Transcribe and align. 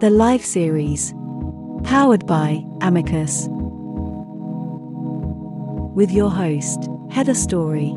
The 0.00 0.08
Live 0.08 0.42
Series. 0.42 1.12
Powered 1.84 2.26
by 2.26 2.64
Amicus. 2.80 3.48
With 5.94 6.10
your 6.10 6.30
host, 6.30 6.88
Heather 7.10 7.34
Story. 7.34 7.94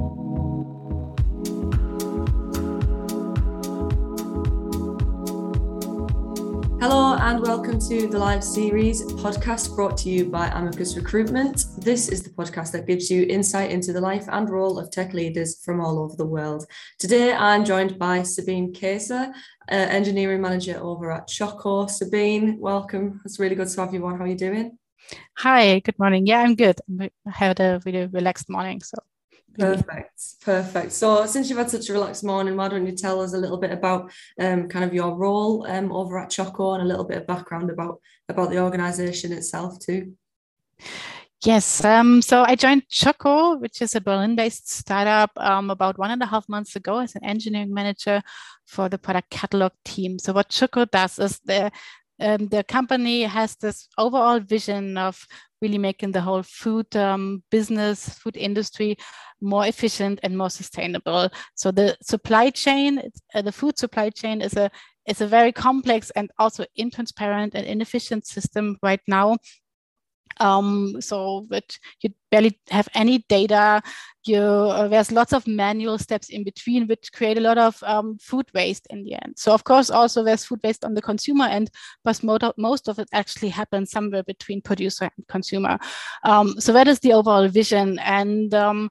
Welcome 7.44 7.78
to 7.89 8.07
the 8.07 8.17
live 8.17 8.41
series 8.41 9.03
podcast 9.03 9.76
brought 9.76 9.97
to 9.97 10.09
you 10.09 10.29
by 10.29 10.47
Amicus 10.47 10.96
Recruitment. 10.96 11.65
This 11.77 12.08
is 12.08 12.23
the 12.23 12.29
podcast 12.29 12.71
that 12.71 12.87
gives 12.87 13.12
you 13.12 13.26
insight 13.29 13.69
into 13.69 13.91
the 13.91 13.99
life 13.99 14.23
and 14.29 14.49
role 14.49 14.79
of 14.79 14.89
tech 14.91 15.13
leaders 15.13 15.62
from 15.62 15.81
all 15.81 15.99
over 15.99 16.16
the 16.16 16.26
world. 16.26 16.66
Today 16.99 17.34
I'm 17.34 17.66
joined 17.66 17.99
by 17.99 18.23
Sabine 18.23 18.73
Kaiser, 18.73 19.34
uh, 19.70 19.76
engineering 19.76 20.40
manager 20.40 20.80
over 20.82 21.12
at 21.12 21.27
Choco. 21.27 21.85
Sabine, 21.88 22.58
welcome. 22.62 23.20
It's 23.26 23.40
really 23.40 23.55
good 23.55 23.68
to 23.68 23.82
have 23.82 23.94
you 23.94 24.05
on. 24.05 24.20
How 24.20 24.23
are 24.23 24.27
you 24.27 24.38
doing? 24.38 24.77
Hi, 25.40 25.80
good 25.80 25.99
morning. 25.99 26.26
Yeah, 26.26 26.40
I'm 26.40 26.55
good. 26.55 26.80
I 26.98 27.10
had 27.26 27.60
a 27.60 27.82
really 27.85 28.05
relaxed 28.05 28.49
morning, 28.49 28.82
so 28.82 28.99
Perfect, 29.57 30.41
perfect. 30.43 30.91
So, 30.91 31.25
since 31.27 31.49
you've 31.49 31.59
had 31.59 31.70
such 31.70 31.89
a 31.89 31.93
relaxed 31.93 32.23
morning, 32.23 32.55
why 32.55 32.67
don't 32.70 32.88
you 32.88 32.91
tell 32.93 33.21
us 33.21 33.34
a 33.34 33.38
little 33.38 33.57
bit 33.57 33.71
about 33.71 34.12
um, 34.39 34.67
kind 34.67 34.84
of 34.84 34.93
your 34.93 35.16
role 35.16 35.66
um, 35.67 35.91
over 35.91 36.17
at 36.17 36.31
Choco 36.31 36.73
and 36.73 36.81
a 36.81 36.85
little 36.85 37.03
bit 37.03 37.17
of 37.17 37.27
background 37.27 37.70
about 37.70 37.99
about 38.29 38.49
the 38.49 38.59
organisation 38.59 39.31
itself 39.31 39.79
too? 39.79 40.13
Yes. 41.45 41.84
Um, 41.84 42.21
so 42.21 42.43
I 42.43 42.55
joined 42.55 42.88
Choco, 42.89 43.57
which 43.57 43.81
is 43.81 43.95
a 43.95 44.02
Berlin-based 44.02 44.71
startup, 44.71 45.31
um, 45.35 45.70
about 45.70 45.99
one 45.99 46.12
and 46.12 46.23
a 46.23 46.26
half 46.26 46.48
months 46.48 46.76
ago 46.77 46.99
as 46.99 47.15
an 47.15 47.23
engineering 47.26 47.73
manager 47.73 48.21
for 48.65 48.88
the 48.88 48.98
product 48.98 49.29
catalog 49.29 49.73
team. 49.84 50.20
So 50.20 50.32
what 50.32 50.49
Choco 50.49 50.85
does 50.85 51.20
is 51.20 51.40
the 51.45 51.70
um, 52.20 52.48
the 52.48 52.63
company 52.63 53.23
has 53.23 53.55
this 53.57 53.90
overall 53.98 54.40
vision 54.40 54.98
of 54.98 55.27
really 55.64 55.80
making 55.80 56.12
the 56.12 56.22
whole 56.22 56.44
food 56.44 56.94
um, 56.96 57.42
business, 57.50 58.10
food 58.10 58.38
industry 58.38 58.98
more 59.42 59.66
efficient 59.66 60.20
and 60.22 60.38
more 60.38 60.50
sustainable. 60.50 61.30
So 61.56 61.72
the 61.72 61.98
supply 62.02 62.52
chain, 62.52 63.02
uh, 63.34 63.42
the 63.42 63.52
food 63.52 63.80
supply 63.80 64.11
chain 64.11 64.41
is 64.41 64.56
a 64.56 64.69
is 65.06 65.22
a 65.22 65.28
very 65.28 65.52
complex 65.52 66.11
and 66.11 66.30
also 66.39 66.66
intransparent 66.80 67.56
and 67.56 67.66
inefficient 67.66 68.25
system 68.25 68.78
right 68.81 69.02
now 69.08 69.38
um, 70.39 71.01
so 71.01 71.45
that 71.49 71.77
you 72.01 72.09
barely 72.31 72.59
have 72.69 72.87
any 72.93 73.19
data. 73.29 73.81
You, 74.25 74.41
uh, 74.41 74.87
there's 74.87 75.11
lots 75.11 75.33
of 75.33 75.45
manual 75.45 75.97
steps 75.97 76.29
in 76.29 76.43
between, 76.43 76.87
which 76.87 77.11
create 77.11 77.37
a 77.37 77.41
lot 77.41 77.57
of 77.57 77.81
um, 77.83 78.17
food 78.19 78.45
waste 78.53 78.87
in 78.89 79.03
the 79.03 79.13
end. 79.15 79.33
So 79.37 79.53
of 79.53 79.63
course, 79.63 79.89
also 79.89 80.23
there's 80.23 80.45
food 80.45 80.61
waste 80.63 80.85
on 80.85 80.93
the 80.93 81.01
consumer 81.01 81.45
end, 81.45 81.69
but 82.03 82.23
most 82.57 82.87
of 82.87 82.99
it 82.99 83.09
actually 83.11 83.49
happens 83.49 83.91
somewhere 83.91 84.23
between 84.23 84.61
producer 84.61 85.09
and 85.17 85.27
consumer. 85.27 85.77
Um, 86.23 86.59
so 86.59 86.71
that 86.73 86.87
is 86.87 86.99
the 86.99 87.13
overall 87.13 87.47
vision. 87.47 87.99
And 87.99 88.53
um, 88.53 88.89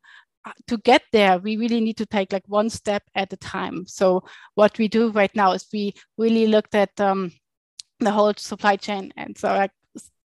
to 0.66 0.76
get 0.78 1.02
there, 1.12 1.38
we 1.38 1.56
really 1.56 1.80
need 1.80 1.96
to 1.98 2.06
take 2.06 2.32
like 2.32 2.44
one 2.46 2.70
step 2.70 3.02
at 3.14 3.32
a 3.32 3.36
time. 3.36 3.86
So 3.86 4.24
what 4.54 4.78
we 4.78 4.88
do 4.88 5.10
right 5.10 5.34
now 5.34 5.52
is 5.52 5.66
we 5.72 5.94
really 6.18 6.46
looked 6.46 6.74
at 6.74 7.00
um, 7.00 7.32
the 8.00 8.10
whole 8.10 8.34
supply 8.36 8.76
chain. 8.76 9.12
And 9.16 9.36
so 9.36 9.48
like 9.48 9.70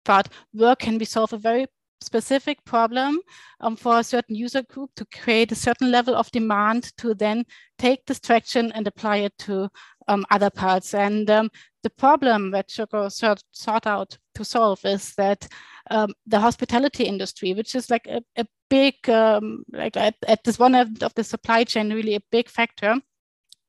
thought, 0.08 0.30
where 0.54 0.76
can 0.76 0.98
we 0.98 1.06
solve 1.06 1.34
a 1.34 1.38
very 1.38 1.68
specific 2.02 2.64
problem 2.66 3.20
um, 3.60 3.76
for 3.76 4.00
a 4.00 4.04
certain 4.04 4.36
user 4.36 4.64
group 4.64 4.92
to 4.96 5.06
create 5.06 5.52
a 5.52 5.56
certain 5.56 5.92
level 5.92 6.16
of 6.16 6.32
demand 6.32 6.92
to 6.98 7.14
then 7.14 7.44
take 7.78 8.06
this 8.06 8.20
traction 8.20 8.72
and 8.74 8.88
apply 8.88 9.18
it 9.18 9.38
to 9.38 9.70
um, 10.08 10.26
other 10.30 10.50
parts. 10.50 10.94
And 10.94 11.30
um, 11.30 11.50
the 11.84 11.90
problem 11.90 12.52
that 12.52 12.70
Choco 12.70 13.10
sought 13.10 13.88
out 13.88 14.18
to 14.36 14.46
solve 14.46 14.80
is 14.86 15.14
that 15.16 15.48
um, 15.90 16.14
the 16.26 16.40
hospitality 16.40 17.04
industry, 17.04 17.54
which 17.54 17.76
is 17.76 17.90
like 17.90 18.08
a, 18.08 18.22
a 18.38 18.46
big, 18.70 19.10
um, 19.10 19.64
like 19.72 19.98
at, 19.98 20.16
at 20.28 20.44
this 20.44 20.60
one 20.60 20.76
end 20.76 21.04
of 21.04 21.14
the 21.16 21.24
supply 21.24 21.64
chain, 21.64 21.94
really 21.94 22.16
a 22.16 22.22
big 22.32 22.50
factor, 22.50 22.96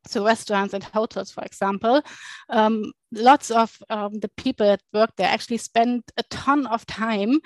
so 0.08 0.24
restaurants 0.24 0.74
and 0.74 0.84
hotels, 0.84 1.30
for 1.30 1.44
example, 1.44 2.02
um, 2.48 2.92
lots 3.12 3.50
of 3.50 3.76
um, 3.91 4.14
the 4.14 4.30
people 4.36 4.66
that 4.66 4.82
work 4.92 5.10
there 5.16 5.28
actually 5.28 5.58
spend 5.58 6.02
a 6.16 6.22
ton 6.24 6.66
of 6.66 6.86
time 6.86 7.38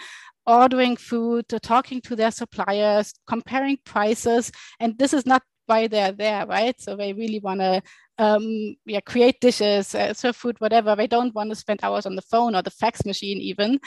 ordering 0.46 0.96
food, 0.96 1.46
talking 1.62 2.00
to 2.00 2.16
their 2.16 2.30
suppliers, 2.30 3.12
comparing 3.26 3.78
prices, 3.84 4.50
and 4.80 4.98
this 4.98 5.14
is 5.14 5.24
not 5.24 5.42
why 5.66 5.86
they're 5.86 6.12
there, 6.12 6.46
right? 6.46 6.80
So 6.80 6.96
they 6.96 7.12
really 7.12 7.38
want 7.38 7.60
to 7.60 7.82
um, 8.18 8.76
yeah, 8.84 9.00
create 9.00 9.40
dishes, 9.40 9.94
uh, 9.94 10.12
serve 10.14 10.36
food, 10.36 10.60
whatever. 10.60 10.94
They 10.94 11.06
don't 11.06 11.34
want 11.34 11.50
to 11.50 11.56
spend 11.56 11.80
hours 11.82 12.06
on 12.06 12.16
the 12.16 12.22
phone 12.22 12.54
or 12.54 12.62
the 12.62 12.70
fax 12.70 13.04
machine 13.04 13.38
even. 13.38 13.80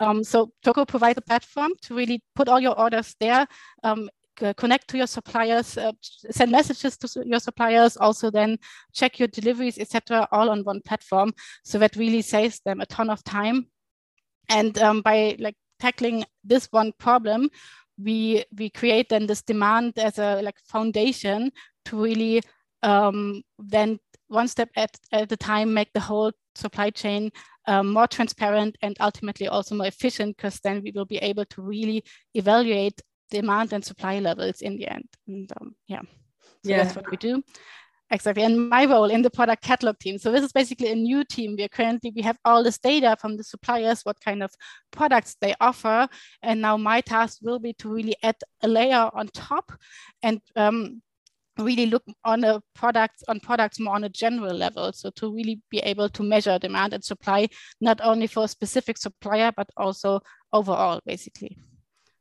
Um, 0.00 0.22
so 0.22 0.52
Choco 0.64 0.84
provides 0.84 1.18
a 1.18 1.22
platform 1.22 1.72
to 1.82 1.94
really 1.94 2.22
put 2.34 2.48
all 2.48 2.60
your 2.60 2.78
orders 2.78 3.14
there. 3.18 3.46
Um, 3.82 4.08
connect 4.56 4.88
to 4.88 4.96
your 4.96 5.06
suppliers, 5.06 5.76
uh, 5.76 5.92
send 6.30 6.52
messages 6.52 6.96
to 6.98 7.22
your 7.26 7.40
suppliers, 7.40 7.96
also 7.96 8.30
then 8.30 8.58
check 8.92 9.18
your 9.18 9.28
deliveries, 9.28 9.78
etc., 9.78 10.28
all 10.32 10.50
on 10.50 10.64
one 10.64 10.80
platform. 10.82 11.32
So 11.64 11.78
that 11.78 11.96
really 11.96 12.22
saves 12.22 12.60
them 12.60 12.80
a 12.80 12.86
ton 12.86 13.10
of 13.10 13.22
time. 13.24 13.66
And 14.48 14.78
um, 14.78 15.02
by 15.02 15.36
like 15.38 15.56
tackling 15.80 16.24
this 16.44 16.66
one 16.70 16.92
problem, 16.98 17.50
we 17.98 18.44
we 18.56 18.70
create 18.70 19.08
then 19.08 19.26
this 19.26 19.42
demand 19.42 19.98
as 19.98 20.18
a 20.18 20.40
like 20.42 20.58
foundation 20.66 21.50
to 21.86 22.00
really 22.00 22.40
um, 22.82 23.42
then 23.58 23.98
one 24.28 24.48
step 24.48 24.70
at, 24.76 24.96
at 25.10 25.32
a 25.32 25.36
time 25.36 25.74
make 25.74 25.92
the 25.92 26.00
whole 26.00 26.32
supply 26.54 26.90
chain 26.90 27.30
um, 27.66 27.92
more 27.92 28.06
transparent 28.06 28.76
and 28.82 28.96
ultimately 29.00 29.48
also 29.48 29.74
more 29.74 29.86
efficient 29.86 30.36
because 30.36 30.60
then 30.60 30.82
we 30.82 30.92
will 30.92 31.04
be 31.04 31.18
able 31.18 31.44
to 31.46 31.62
really 31.62 32.04
evaluate 32.34 33.00
demand 33.30 33.72
and 33.72 33.84
supply 33.84 34.18
levels 34.18 34.60
in 34.60 34.76
the 34.76 34.88
end. 34.88 35.08
And 35.26 35.50
um, 35.60 35.74
yeah, 35.86 36.02
so 36.02 36.70
yeah. 36.70 36.82
that's 36.82 36.96
what 36.96 37.10
we 37.10 37.16
do. 37.16 37.42
Exactly. 38.10 38.42
And 38.42 38.70
my 38.70 38.86
role 38.86 39.10
in 39.10 39.20
the 39.20 39.30
product 39.30 39.62
catalog 39.62 39.98
team. 39.98 40.16
So 40.16 40.32
this 40.32 40.42
is 40.42 40.52
basically 40.52 40.90
a 40.90 40.94
new 40.94 41.24
team. 41.24 41.56
We 41.58 41.64
are 41.64 41.68
currently, 41.68 42.10
we 42.16 42.22
have 42.22 42.38
all 42.42 42.64
this 42.64 42.78
data 42.78 43.16
from 43.20 43.36
the 43.36 43.44
suppliers, 43.44 44.00
what 44.02 44.18
kind 44.20 44.42
of 44.42 44.50
products 44.90 45.36
they 45.40 45.54
offer. 45.60 46.08
And 46.42 46.62
now 46.62 46.78
my 46.78 47.02
task 47.02 47.38
will 47.42 47.58
be 47.58 47.74
to 47.74 47.88
really 47.90 48.16
add 48.22 48.36
a 48.62 48.68
layer 48.68 49.10
on 49.12 49.28
top 49.34 49.72
and 50.22 50.40
um, 50.56 51.02
really 51.58 51.86
look 51.86 52.04
on 52.24 52.44
a 52.44 52.62
product 52.74 53.24
on 53.28 53.40
products 53.40 53.78
more 53.78 53.94
on 53.94 54.04
a 54.04 54.08
general 54.08 54.54
level. 54.54 54.90
So 54.94 55.10
to 55.16 55.30
really 55.30 55.60
be 55.70 55.80
able 55.80 56.08
to 56.08 56.22
measure 56.22 56.58
demand 56.58 56.94
and 56.94 57.04
supply, 57.04 57.48
not 57.78 58.00
only 58.02 58.26
for 58.26 58.44
a 58.44 58.48
specific 58.48 58.96
supplier, 58.96 59.52
but 59.54 59.68
also 59.76 60.20
overall, 60.50 61.00
basically. 61.04 61.58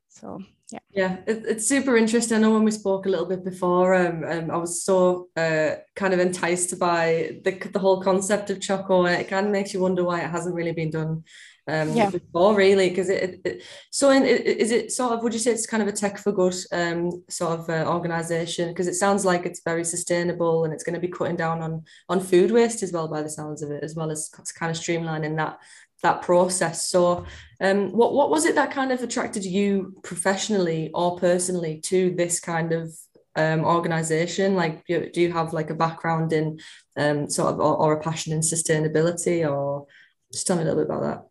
So 0.10 0.42
yeah. 0.72 0.80
Yeah 0.92 1.18
it, 1.28 1.44
it's 1.48 1.68
super 1.68 1.98
interesting. 1.98 2.38
I 2.38 2.42
know 2.42 2.54
when 2.54 2.64
we 2.64 2.72
spoke 2.72 3.06
a 3.06 3.10
little 3.10 3.26
bit 3.26 3.44
before 3.44 3.94
um, 3.94 4.24
um 4.24 4.52
i 4.52 4.58
was 4.58 4.84
so 4.84 5.30
uh 5.36 5.76
kind 5.96 6.14
of 6.14 6.20
enticed 6.20 6.78
by 6.80 7.40
the, 7.44 7.52
the 7.52 7.80
whole 7.80 8.02
concept 8.02 8.50
of 8.50 8.62
choco 8.62 9.06
and 9.06 9.22
it 9.22 9.28
kind 9.28 9.46
of 9.46 9.52
makes 9.52 9.74
you 9.74 9.80
wonder 9.80 10.04
why 10.04 10.22
it 10.22 10.30
hasn't 10.30 10.56
really 10.56 10.72
been 10.72 10.92
done 10.92 11.24
um 11.70 11.94
yeah. 11.94 12.10
before 12.10 12.56
really 12.56 12.90
because 12.90 13.10
it, 13.10 13.42
it, 13.44 13.64
so 13.92 14.10
in, 14.10 14.24
is 14.24 14.72
it 14.72 14.92
sort 14.92 15.12
of 15.12 15.22
would 15.22 15.34
you 15.34 15.40
say 15.40 15.52
it's 15.52 15.66
kind 15.66 15.84
of 15.84 15.90
a 15.90 15.92
tech 15.92 16.18
for 16.18 16.32
good 16.32 16.56
um 16.72 17.24
sort 17.30 17.60
of 17.60 17.70
uh, 17.70 17.86
organization? 17.88 18.70
Because 18.70 18.88
it 18.88 18.96
sounds 18.96 19.26
like 19.26 19.46
it's 19.46 19.62
very 19.66 19.84
sustainable 19.84 20.64
and 20.64 20.74
it's 20.74 20.84
going 20.84 20.96
to 20.96 21.00
be 21.00 21.10
cutting 21.10 21.36
down 21.36 21.62
on 21.62 21.84
on 22.08 22.20
food 22.22 22.52
waste 22.52 22.84
as 22.84 22.94
well 22.94 23.08
by 23.08 23.22
the 23.22 23.30
sounds 23.30 23.62
of 23.62 23.72
it 23.72 23.84
as 23.84 23.96
well 23.96 24.12
as 24.12 24.30
kind 24.58 24.70
of 24.70 24.78
streamlining 24.78 25.36
that 25.38 25.60
that 26.04 26.22
process. 26.22 26.90
So, 26.90 27.26
um, 27.62 27.92
what 27.92 28.14
what 28.14 28.30
was 28.30 28.46
it 28.46 28.56
that 28.56 28.72
kind 28.72 28.92
of 28.92 29.02
attracted 29.02 29.46
you 29.46 29.96
professionally 30.04 30.92
or 30.94 31.18
personally 31.18 31.80
to 31.86 32.14
this 32.16 32.40
kind 32.40 32.72
of 32.72 32.96
um, 33.36 33.66
organization? 33.66 34.56
Like, 34.56 34.86
do 34.86 35.10
you 35.16 35.32
have 35.32 35.54
like 35.54 35.70
a 35.70 35.76
background 35.76 36.34
in 36.34 36.60
um, 36.98 37.30
sort 37.30 37.54
of 37.54 37.60
or, 37.60 37.76
or 37.78 37.94
a 37.94 38.02
passion 38.02 38.34
in 38.34 38.42
sustainability, 38.42 39.50
or 39.50 39.88
just 40.32 40.48
tell 40.48 40.58
me 40.58 40.64
a 40.64 40.66
little 40.66 40.84
bit 40.84 40.90
about 40.90 41.02
that 41.04 41.28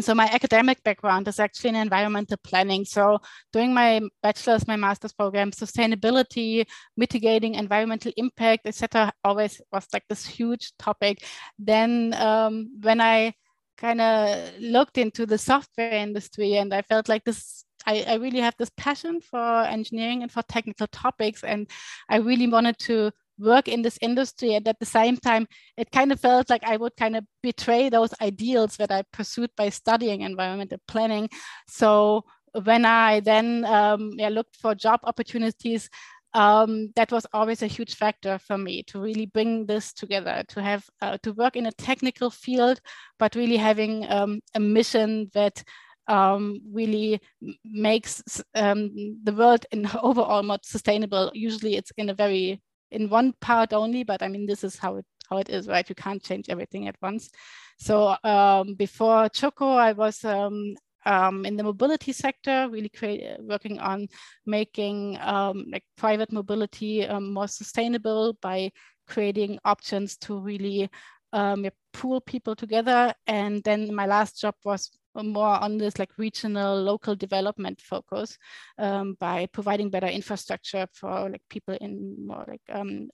so 0.00 0.14
my 0.14 0.26
academic 0.26 0.82
background 0.84 1.26
is 1.26 1.40
actually 1.40 1.70
in 1.70 1.76
environmental 1.76 2.36
planning 2.44 2.84
so 2.84 3.18
doing 3.52 3.72
my 3.72 4.00
bachelor's 4.22 4.66
my 4.66 4.76
master's 4.76 5.12
program 5.12 5.50
sustainability 5.50 6.66
mitigating 6.96 7.54
environmental 7.54 8.12
impact 8.16 8.66
etc 8.66 9.12
always 9.24 9.60
was 9.72 9.86
like 9.92 10.04
this 10.08 10.26
huge 10.26 10.72
topic 10.78 11.24
then 11.58 12.14
um, 12.14 12.70
when 12.80 13.00
i 13.00 13.32
kind 13.76 14.00
of 14.00 14.52
looked 14.58 14.98
into 14.98 15.26
the 15.26 15.38
software 15.38 15.92
industry 15.92 16.56
and 16.56 16.72
I 16.72 16.82
felt 16.82 17.08
like 17.08 17.24
this 17.24 17.64
I, 17.86 18.04
I, 18.08 18.14
really 18.14 18.40
have 18.40 18.56
this 18.58 18.70
passion 18.76 19.20
for 19.20 19.62
engineering 19.62 20.22
and 20.22 20.32
for 20.32 20.42
technical 20.42 20.88
topics 20.88 21.44
and 21.44 21.70
I 22.08 22.16
really 22.16 22.48
wanted 22.48 22.78
to 22.80 23.12
work 23.38 23.68
in 23.68 23.82
this 23.82 23.98
industry 24.00 24.54
and 24.54 24.66
at 24.66 24.80
the 24.80 24.86
same 24.86 25.16
time 25.16 25.46
it 25.76 25.92
kind 25.92 26.10
of 26.10 26.18
felt 26.18 26.50
like 26.50 26.64
I 26.64 26.78
would 26.78 26.96
kind 26.96 27.16
of 27.16 27.24
betray 27.42 27.88
those 27.88 28.12
ideals 28.20 28.76
that 28.78 28.90
I 28.90 29.02
pursued 29.12 29.50
by 29.56 29.68
studying 29.68 30.22
environmental 30.22 30.78
planning. 30.88 31.28
So 31.68 32.24
when 32.64 32.84
I 32.84 33.20
then 33.20 33.64
um, 33.66 34.12
yeah, 34.16 34.30
looked 34.30 34.56
for 34.56 34.74
job 34.74 35.00
opportunities 35.04 35.90
um, 36.36 36.92
that 36.96 37.10
was 37.10 37.26
always 37.32 37.62
a 37.62 37.66
huge 37.66 37.94
factor 37.94 38.38
for 38.38 38.58
me 38.58 38.82
to 38.88 39.00
really 39.00 39.24
bring 39.24 39.64
this 39.64 39.94
together, 39.94 40.44
to 40.48 40.62
have 40.62 40.84
uh, 41.00 41.16
to 41.22 41.32
work 41.32 41.56
in 41.56 41.64
a 41.64 41.72
technical 41.72 42.28
field, 42.28 42.78
but 43.18 43.34
really 43.34 43.56
having 43.56 44.06
um, 44.10 44.40
a 44.54 44.60
mission 44.60 45.30
that 45.32 45.64
um, 46.08 46.60
really 46.70 47.22
makes 47.64 48.22
um, 48.54 49.18
the 49.24 49.32
world 49.32 49.64
in 49.72 49.88
overall 50.02 50.42
more 50.42 50.58
sustainable. 50.62 51.30
Usually, 51.32 51.74
it's 51.76 51.90
in 51.96 52.10
a 52.10 52.14
very 52.14 52.60
in 52.90 53.08
one 53.08 53.32
part 53.40 53.72
only, 53.72 54.04
but 54.04 54.22
I 54.22 54.28
mean, 54.28 54.44
this 54.44 54.62
is 54.62 54.76
how 54.76 54.96
it 54.96 55.06
how 55.30 55.38
it 55.38 55.48
is, 55.48 55.68
right? 55.68 55.88
You 55.88 55.94
can't 55.94 56.22
change 56.22 56.50
everything 56.50 56.86
at 56.86 56.96
once. 57.00 57.30
So 57.78 58.14
um, 58.24 58.74
before 58.74 59.30
Choco, 59.30 59.70
I 59.70 59.92
was 59.92 60.22
um, 60.22 60.74
um, 61.06 61.46
in 61.46 61.56
the 61.56 61.62
mobility 61.62 62.12
sector, 62.12 62.68
really 62.70 62.88
create, 62.88 63.38
working 63.40 63.78
on 63.78 64.08
making 64.44 65.16
um, 65.20 65.66
like 65.70 65.84
private 65.96 66.32
mobility 66.32 67.06
um, 67.06 67.32
more 67.32 67.48
sustainable 67.48 68.36
by 68.42 68.70
creating 69.06 69.58
options 69.64 70.16
to 70.18 70.38
really 70.38 70.90
um, 71.32 71.64
pool 71.92 72.20
people 72.20 72.56
together. 72.56 73.14
And 73.26 73.62
then 73.62 73.94
my 73.94 74.06
last 74.06 74.40
job 74.40 74.56
was 74.64 74.90
more 75.14 75.58
on 75.60 75.78
this 75.78 75.98
like 75.98 76.18
regional 76.18 76.82
local 76.82 77.14
development 77.14 77.80
focus 77.80 78.36
um, 78.78 79.16
by 79.20 79.46
providing 79.52 79.90
better 79.90 80.08
infrastructure 80.08 80.86
for 80.92 81.30
like 81.30 81.42
people 81.48 81.78
in 81.80 82.26
more 82.26 82.44
like 82.48 82.62
um, 82.68 83.08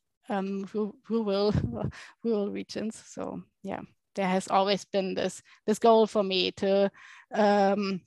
rural 1.09 1.53
rural 2.25 2.51
regions. 2.51 3.03
So 3.07 3.43
yeah, 3.63 3.81
there 4.15 4.29
has 4.29 4.49
always 4.49 4.85
been 4.85 5.15
this 5.15 5.43
this 5.67 5.79
goal 5.79 6.07
for 6.07 6.23
me 6.23 6.53
to 6.53 6.91
um, 7.35 8.01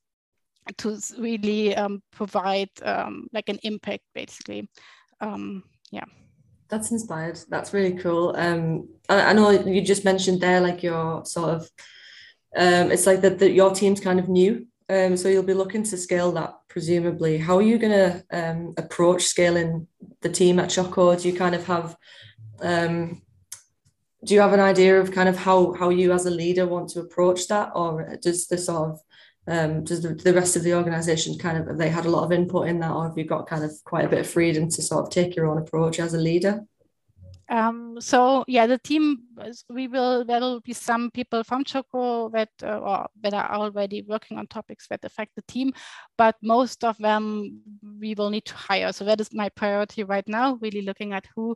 to 0.78 0.98
really 1.18 1.76
um, 1.76 2.02
provide 2.12 2.70
um, 2.84 3.28
like 3.34 3.50
an 3.50 3.60
impact, 3.64 4.04
basically. 4.14 4.70
Um, 5.22 5.64
yeah. 5.92 6.06
That's 6.68 6.92
inspired. 6.92 7.40
That's 7.50 7.74
really 7.74 7.94
cool. 7.94 8.36
Um, 8.36 8.90
I, 9.08 9.30
I 9.30 9.34
know 9.34 9.52
you 9.52 9.82
just 9.82 10.04
mentioned 10.04 10.42
there, 10.42 10.60
like 10.62 10.82
your 10.82 11.24
sort 11.24 11.50
of, 11.50 11.70
um, 12.58 12.92
it's 12.92 13.06
like 13.06 13.22
that 13.22 13.40
your 13.52 13.74
team's 13.76 14.00
kind 14.00 14.20
of 14.20 14.28
new 14.28 14.66
so 14.90 15.28
you'll 15.28 15.44
be 15.44 15.54
looking 15.54 15.84
to 15.84 15.98
scale 15.98 16.32
that 16.34 16.54
presumably. 16.68 17.38
How 17.38 17.58
are 17.58 17.62
you 17.62 17.78
going 17.78 17.92
to 17.92 18.74
approach 18.78 19.24
scaling 19.24 19.88
the 20.22 20.30
team 20.30 20.60
at 20.60 20.70
Choco? 20.70 21.16
Do 21.16 21.28
you 21.28 21.36
kind 21.36 21.56
of 21.56 21.66
have 21.66 21.96
um, 22.62 23.22
do 24.26 24.34
you 24.34 24.42
have 24.42 24.54
an 24.54 24.60
idea 24.60 25.00
of 25.00 25.12
kind 25.12 25.30
of 25.30 25.38
how 25.38 25.74
how 25.74 25.90
you 25.90 26.12
as 26.12 26.26
a 26.26 26.32
leader 26.32 26.68
want 26.68 26.90
to 26.90 27.00
approach 27.00 27.48
that, 27.48 27.72
or 27.76 28.18
does 28.22 28.48
the 28.48 28.58
sort 28.58 28.92
of 28.92 29.00
um, 29.48 29.84
does 29.84 30.02
the, 30.02 30.16
the 30.16 30.34
rest 30.34 30.56
of 30.56 30.64
the 30.64 30.74
organization 30.74 31.38
kind 31.38 31.58
of 31.58 31.68
have 31.68 31.78
they 31.78 31.90
had 31.90 32.06
a 32.06 32.10
lot 32.10 32.24
of 32.24 32.32
input 32.32 32.68
in 32.68 32.80
that, 32.80 32.92
or 32.92 33.08
have 33.08 33.18
you 33.18 33.26
got 33.26 33.48
kind 33.48 33.64
of 33.64 33.72
quite 33.84 34.06
a 34.06 34.10
bit 34.10 34.20
of 34.20 34.30
freedom 34.30 34.70
to 34.70 34.82
sort 34.82 35.06
of 35.06 35.12
take 35.12 35.36
your 35.36 35.48
own 35.48 35.60
approach 35.60 36.00
as 36.00 36.14
a 36.14 36.18
leader? 36.18 36.62
Um, 37.50 37.98
so 38.00 38.44
yeah, 38.48 38.66
the 38.66 38.78
team 38.80 39.20
we 39.70 39.88
will 39.88 40.26
there 40.26 40.40
will 40.40 40.62
be 40.62 40.74
some 40.74 41.12
people 41.12 41.44
from 41.44 41.64
Choco 41.64 42.30
that 42.30 42.50
uh, 42.64 42.80
or 42.80 43.08
that 43.22 43.34
are 43.34 43.52
already 43.52 44.02
working 44.08 44.38
on 44.38 44.48
topics 44.48 44.88
that 44.88 45.06
affect 45.06 45.36
the 45.36 45.44
team, 45.44 45.72
but 46.18 46.36
most 46.42 46.84
of 46.84 46.98
them 46.98 47.62
we 48.00 48.16
will 48.16 48.30
need 48.30 48.46
to 48.46 48.56
hire. 48.56 48.92
So 48.92 49.06
that 49.06 49.22
is 49.22 49.30
my 49.34 49.50
priority 49.50 50.04
right 50.04 50.28
now. 50.28 50.58
Really 50.62 50.82
looking 50.82 51.14
at 51.14 51.28
who 51.36 51.56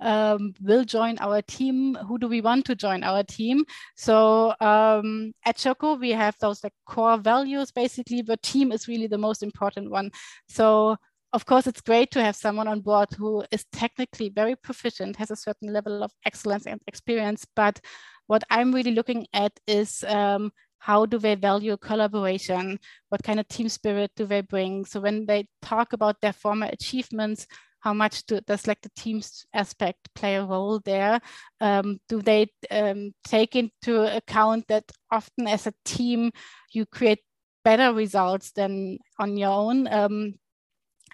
um, 0.00 0.54
will 0.60 0.84
join 0.84 1.18
our 1.18 1.42
team. 1.42 1.96
Who 2.06 2.18
do 2.18 2.28
we 2.28 2.40
want 2.40 2.64
to 2.66 2.76
join 2.76 3.02
our 3.02 3.24
team? 3.24 3.64
So 3.96 4.54
um, 4.60 5.32
at 5.44 5.56
Choco 5.56 5.96
we 5.96 6.10
have 6.10 6.36
those 6.40 6.62
like 6.62 6.74
core 6.86 7.16
values. 7.18 7.72
Basically, 7.72 8.22
the 8.22 8.36
team 8.36 8.70
is 8.70 8.86
really 8.86 9.08
the 9.08 9.18
most 9.18 9.42
important 9.42 9.90
one. 9.90 10.10
So 10.48 10.96
of 11.34 11.46
course, 11.46 11.66
it's 11.66 11.80
great 11.80 12.12
to 12.12 12.22
have 12.22 12.36
someone 12.36 12.68
on 12.68 12.80
board 12.80 13.08
who 13.18 13.44
is 13.50 13.64
technically 13.72 14.28
very 14.28 14.54
proficient, 14.54 15.16
has 15.16 15.32
a 15.32 15.36
certain 15.36 15.72
level 15.72 16.04
of 16.04 16.12
excellence 16.24 16.64
and 16.64 16.80
experience. 16.86 17.44
But 17.56 17.80
what 18.28 18.44
I'm 18.50 18.72
really 18.72 18.92
looking 18.92 19.26
at 19.34 19.52
is 19.66 20.04
um, 20.06 20.52
how 20.78 21.06
do 21.06 21.18
they 21.18 21.34
value 21.34 21.76
collaboration? 21.76 22.78
What 23.08 23.24
kind 23.24 23.40
of 23.40 23.48
team 23.48 23.68
spirit 23.68 24.12
do 24.14 24.26
they 24.26 24.42
bring? 24.42 24.84
So 24.84 25.00
when 25.00 25.26
they 25.26 25.48
talk 25.60 25.92
about 25.92 26.20
their 26.20 26.32
former 26.32 26.68
achievements, 26.72 27.48
how 27.80 27.92
much 27.92 28.24
do, 28.26 28.40
does 28.46 28.68
like 28.68 28.82
the 28.82 28.90
team's 28.96 29.44
aspect 29.52 30.08
play 30.14 30.36
a 30.36 30.44
role 30.44 30.78
there? 30.84 31.20
Um, 31.60 31.98
do 32.08 32.22
they 32.22 32.46
um, 32.70 33.12
take 33.26 33.56
into 33.56 34.16
account 34.16 34.68
that 34.68 34.84
often 35.10 35.48
as 35.48 35.66
a 35.66 35.74
team 35.84 36.30
you 36.72 36.86
create 36.86 37.24
better 37.64 37.92
results 37.92 38.52
than 38.52 38.98
on 39.18 39.36
your 39.36 39.50
own? 39.50 39.88
Um, 39.92 40.34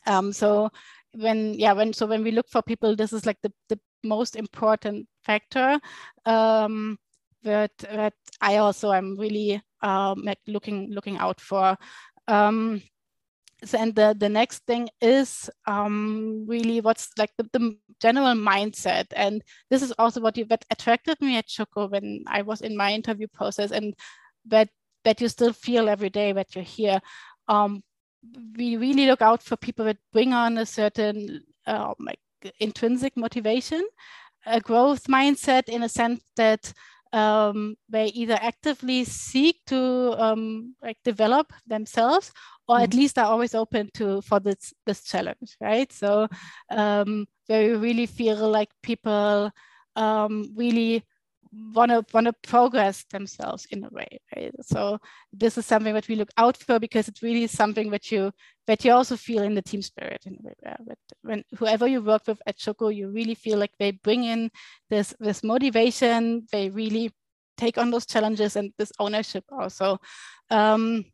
um, 0.06 0.32
so 0.32 0.70
when 1.12 1.54
yeah 1.54 1.72
when 1.72 1.92
so 1.92 2.06
when 2.06 2.22
we 2.22 2.30
look 2.30 2.48
for 2.48 2.62
people, 2.62 2.96
this 2.96 3.12
is 3.12 3.26
like 3.26 3.38
the 3.42 3.52
the 3.68 3.78
most 4.02 4.36
important 4.36 5.06
factor 5.24 5.78
um, 6.24 6.98
that 7.42 7.76
that 7.78 8.14
I 8.40 8.56
also 8.56 8.92
am 8.92 9.16
really 9.18 9.62
um, 9.82 10.28
looking 10.46 10.90
looking 10.90 11.18
out 11.18 11.40
for. 11.40 11.76
Um, 12.28 12.82
so, 13.64 13.78
and 13.78 13.94
the, 13.94 14.16
the 14.18 14.28
next 14.28 14.64
thing 14.66 14.88
is 15.00 15.50
um, 15.66 16.44
really 16.48 16.80
what's 16.80 17.10
like 17.18 17.30
the, 17.36 17.48
the, 17.52 17.76
general 18.00 18.34
mindset. 18.34 19.06
And 19.14 19.42
this 19.68 19.82
is 19.82 19.92
also 19.98 20.20
what 20.20 20.36
you, 20.38 20.46
that 20.46 20.64
attracted 20.70 21.20
me 21.20 21.36
at 21.36 21.46
Choco 21.46 21.88
when 21.88 22.24
I 22.26 22.40
was 22.42 22.62
in 22.62 22.76
my 22.76 22.92
interview 22.92 23.26
process 23.32 23.70
and 23.70 23.94
that, 24.46 24.70
that 25.04 25.20
you 25.20 25.28
still 25.28 25.52
feel 25.52 25.88
every 25.88 26.08
day 26.08 26.32
that 26.32 26.54
you're 26.54 26.64
here. 26.64 27.00
Um, 27.48 27.82
we 28.56 28.76
really 28.76 29.06
look 29.06 29.22
out 29.22 29.42
for 29.42 29.56
people 29.56 29.84
that 29.86 29.98
bring 30.12 30.32
on 30.32 30.58
a 30.58 30.66
certain 30.66 31.42
um, 31.66 31.94
like 31.98 32.20
intrinsic 32.58 33.16
motivation, 33.16 33.86
a 34.46 34.60
growth 34.60 35.04
mindset 35.04 35.68
in 35.68 35.82
a 35.82 35.88
sense 35.88 36.22
that 36.36 36.72
um, 37.12 37.76
they 37.88 38.06
either 38.06 38.38
actively 38.40 39.04
seek 39.04 39.56
to 39.66 40.14
um, 40.18 40.74
like 40.82 40.96
develop 41.04 41.52
themselves 41.66 42.32
or 42.68 42.76
mm-hmm. 42.76 42.84
at 42.84 42.94
least 42.94 43.18
are 43.18 43.26
always 43.26 43.54
open 43.54 43.90
to 43.94 44.22
for 44.22 44.38
this 44.38 44.72
this 44.86 45.02
challenge 45.02 45.56
right 45.60 45.92
so 45.92 46.28
um, 46.70 47.26
they 47.48 47.70
really 47.70 48.06
feel 48.06 48.48
like 48.48 48.68
people 48.82 49.50
um, 49.96 50.52
really 50.54 51.02
want 51.74 51.90
to 51.90 52.04
want 52.12 52.26
to 52.26 52.32
progress 52.48 53.04
themselves 53.10 53.66
in 53.70 53.84
a 53.84 53.88
way 53.90 54.20
right? 54.36 54.54
So 54.62 54.98
this 55.32 55.58
is 55.58 55.66
something 55.66 55.94
that 55.94 56.06
we 56.06 56.14
look 56.14 56.30
out 56.36 56.56
for 56.56 56.78
because 56.78 57.08
it's 57.08 57.22
really 57.22 57.44
is 57.44 57.50
something 57.50 57.90
that 57.90 58.12
you 58.12 58.32
that 58.66 58.84
you 58.84 58.92
also 58.92 59.16
feel 59.16 59.42
in 59.42 59.54
the 59.54 59.62
team 59.62 59.82
spirit 59.82 60.22
in 60.26 60.38
a 60.40 60.46
way 60.46 60.76
but 60.86 60.98
when 61.22 61.44
whoever 61.58 61.88
you 61.88 62.02
work 62.02 62.22
with 62.28 62.40
at 62.46 62.56
choco 62.56 62.88
you 62.88 63.10
really 63.10 63.34
feel 63.34 63.58
like 63.58 63.72
they 63.78 63.90
bring 63.90 64.24
in 64.24 64.50
this 64.90 65.14
this 65.20 65.42
motivation. 65.42 66.46
They 66.52 66.68
really 66.70 67.12
take 67.56 67.78
on 67.78 67.90
those 67.90 68.06
challenges 68.06 68.56
and 68.56 68.72
this 68.78 68.92
ownership 68.98 69.44
also. 69.50 69.98
Um, 70.50 71.04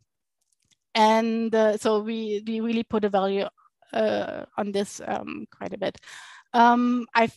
and 0.95 1.53
uh, 1.53 1.77
so 1.77 1.99
we 1.99 2.43
we 2.47 2.59
really 2.61 2.83
put 2.83 3.05
a 3.05 3.09
value 3.09 3.45
uh, 3.93 4.45
on 4.57 4.71
this 4.71 5.01
um, 5.05 5.45
quite 5.55 5.73
a 5.73 5.77
bit. 5.77 5.97
Um, 6.53 7.05
i 7.13 7.29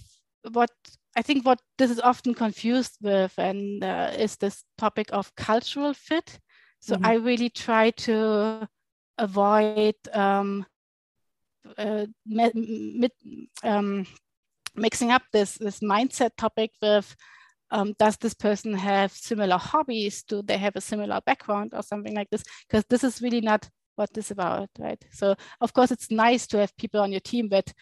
what 0.53 0.71
I 1.17 1.23
think 1.23 1.45
what 1.45 1.61
this 1.77 1.91
is 1.91 2.01
often 2.01 2.35
confused 2.35 2.97
with 3.03 3.37
and 3.39 3.83
uh, 3.83 4.13
is 4.17 4.37
this 4.37 4.65
topic 4.79 5.09
of 5.13 5.35
cultural 5.35 5.93
fit. 5.93 6.39
So 6.81 6.95
mm-hmm. 6.95 7.07
I 7.07 7.15
really 7.15 7.51
try 7.51 7.91
to 7.91 8.69
avoid 9.19 9.97
um, 10.13 10.67
uh, 11.77 12.07
um, 13.63 14.07
mixing 14.75 15.11
up 15.11 15.23
this 15.33 15.59
this 15.59 15.81
mindset 15.81 16.31
topic 16.37 16.71
with 16.81 17.15
um, 17.71 17.95
does 17.99 18.17
this 18.17 18.35
person 18.35 18.75
have 18.75 19.13
similar 19.13 19.59
hobbies? 19.59 20.23
Do 20.23 20.43
they 20.43 20.59
have 20.59 20.77
a 20.77 20.81
similar 20.81 21.21
background 21.21 21.73
or 21.75 21.83
something 21.83 22.15
like 22.15 22.31
this? 22.31 22.43
Because 22.67 22.85
this 22.89 23.05
is 23.05 23.23
really 23.23 23.41
not 23.41 23.69
what 23.97 24.13
this 24.13 24.27
is 24.27 24.31
about, 24.33 24.71
right? 24.79 25.03
So 25.13 25.37
of 25.61 25.73
course 25.73 25.91
it's 25.91 26.11
nice 26.11 26.47
to 26.49 26.59
have 26.59 26.77
people 26.77 27.01
on 27.01 27.13
your 27.13 27.21
team 27.21 27.49
that 27.51 27.73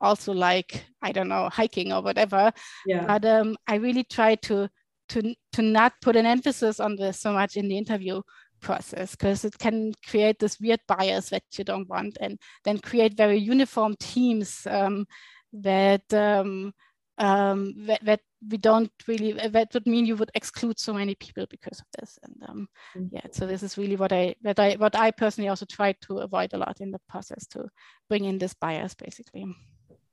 also 0.00 0.32
like 0.32 0.84
I 1.02 1.12
don't 1.12 1.28
know 1.28 1.48
hiking 1.48 1.92
or 1.92 2.02
whatever. 2.02 2.52
Yeah. 2.86 3.06
But 3.06 3.24
um, 3.24 3.56
I 3.66 3.76
really 3.76 4.04
try 4.04 4.34
to 4.36 4.68
to 5.08 5.34
to 5.52 5.62
not 5.62 5.92
put 6.02 6.16
an 6.16 6.26
emphasis 6.26 6.80
on 6.80 6.96
this 6.96 7.20
so 7.20 7.32
much 7.32 7.56
in 7.56 7.68
the 7.68 7.78
interview 7.78 8.20
process 8.60 9.12
because 9.12 9.44
it 9.44 9.58
can 9.58 9.92
create 10.08 10.38
this 10.38 10.58
weird 10.60 10.80
bias 10.88 11.30
that 11.30 11.42
you 11.56 11.64
don't 11.64 11.88
want 11.88 12.16
and 12.20 12.38
then 12.64 12.78
create 12.78 13.16
very 13.16 13.36
uniform 13.36 13.94
teams 14.00 14.66
um, 14.70 15.06
that, 15.52 16.12
um, 16.12 16.72
um, 17.18 17.74
that, 17.86 18.04
that 18.04 18.20
we 18.50 18.56
don't 18.58 18.90
really 19.08 19.32
that 19.32 19.68
would 19.72 19.86
mean 19.86 20.04
you 20.04 20.16
would 20.16 20.30
exclude 20.34 20.78
so 20.78 20.92
many 20.92 21.14
people 21.14 21.46
because 21.50 21.80
of 21.80 21.86
this 21.98 22.18
and 22.22 22.34
um, 22.48 22.68
mm-hmm. 22.96 23.06
yeah 23.10 23.26
so 23.32 23.46
this 23.46 23.62
is 23.62 23.78
really 23.78 23.96
what 23.96 24.12
I 24.12 24.34
what 24.42 24.58
I 24.58 24.74
what 24.74 24.94
I 24.94 25.10
personally 25.10 25.48
also 25.48 25.66
try 25.66 25.92
to 26.02 26.18
avoid 26.18 26.52
a 26.52 26.58
lot 26.58 26.80
in 26.80 26.90
the 26.90 27.00
process 27.08 27.46
to 27.48 27.68
bring 28.08 28.24
in 28.24 28.38
this 28.38 28.54
bias 28.54 28.94
basically. 28.94 29.46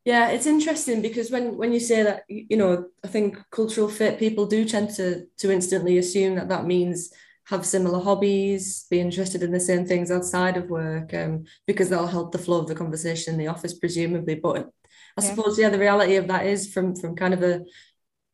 Yeah, 0.06 0.30
it's 0.30 0.48
interesting 0.48 1.02
because 1.02 1.32
when 1.32 1.56
when 1.58 1.72
you 1.72 1.80
say 1.80 2.04
that, 2.04 2.24
you 2.28 2.58
know, 2.58 2.88
I 3.06 3.08
think 3.08 3.38
cultural 3.52 3.88
fit 3.88 4.20
people 4.20 4.46
do 4.46 4.66
tend 4.66 4.90
to 4.96 5.26
to 5.38 5.52
instantly 5.52 5.98
assume 5.98 6.36
that 6.36 6.50
that 6.50 6.66
means 6.66 7.10
have 7.46 7.66
similar 7.66 8.00
hobbies, 8.00 8.86
be 8.90 9.00
interested 9.00 9.44
in 9.44 9.52
the 9.52 9.60
same 9.60 9.86
things 9.86 10.12
outside 10.12 10.58
of 10.58 10.70
work, 10.70 11.14
um, 11.14 11.44
because 11.68 11.90
that'll 11.90 12.08
help 12.08 12.32
the 12.32 12.38
flow 12.38 12.60
of 12.60 12.68
the 12.68 12.76
conversation 12.76 13.34
in 13.34 13.40
the 13.40 13.48
office, 13.48 13.74
presumably. 13.74 14.36
But 14.36 14.70
I 15.18 15.24
yeah. 15.24 15.30
suppose, 15.30 15.60
yeah, 15.60 15.70
the 15.70 15.80
reality 15.80 16.16
of 16.16 16.28
that 16.28 16.46
is 16.46 16.74
from 16.74 16.96
from 16.96 17.16
kind 17.16 17.34
of 17.34 17.44
a 17.44 17.62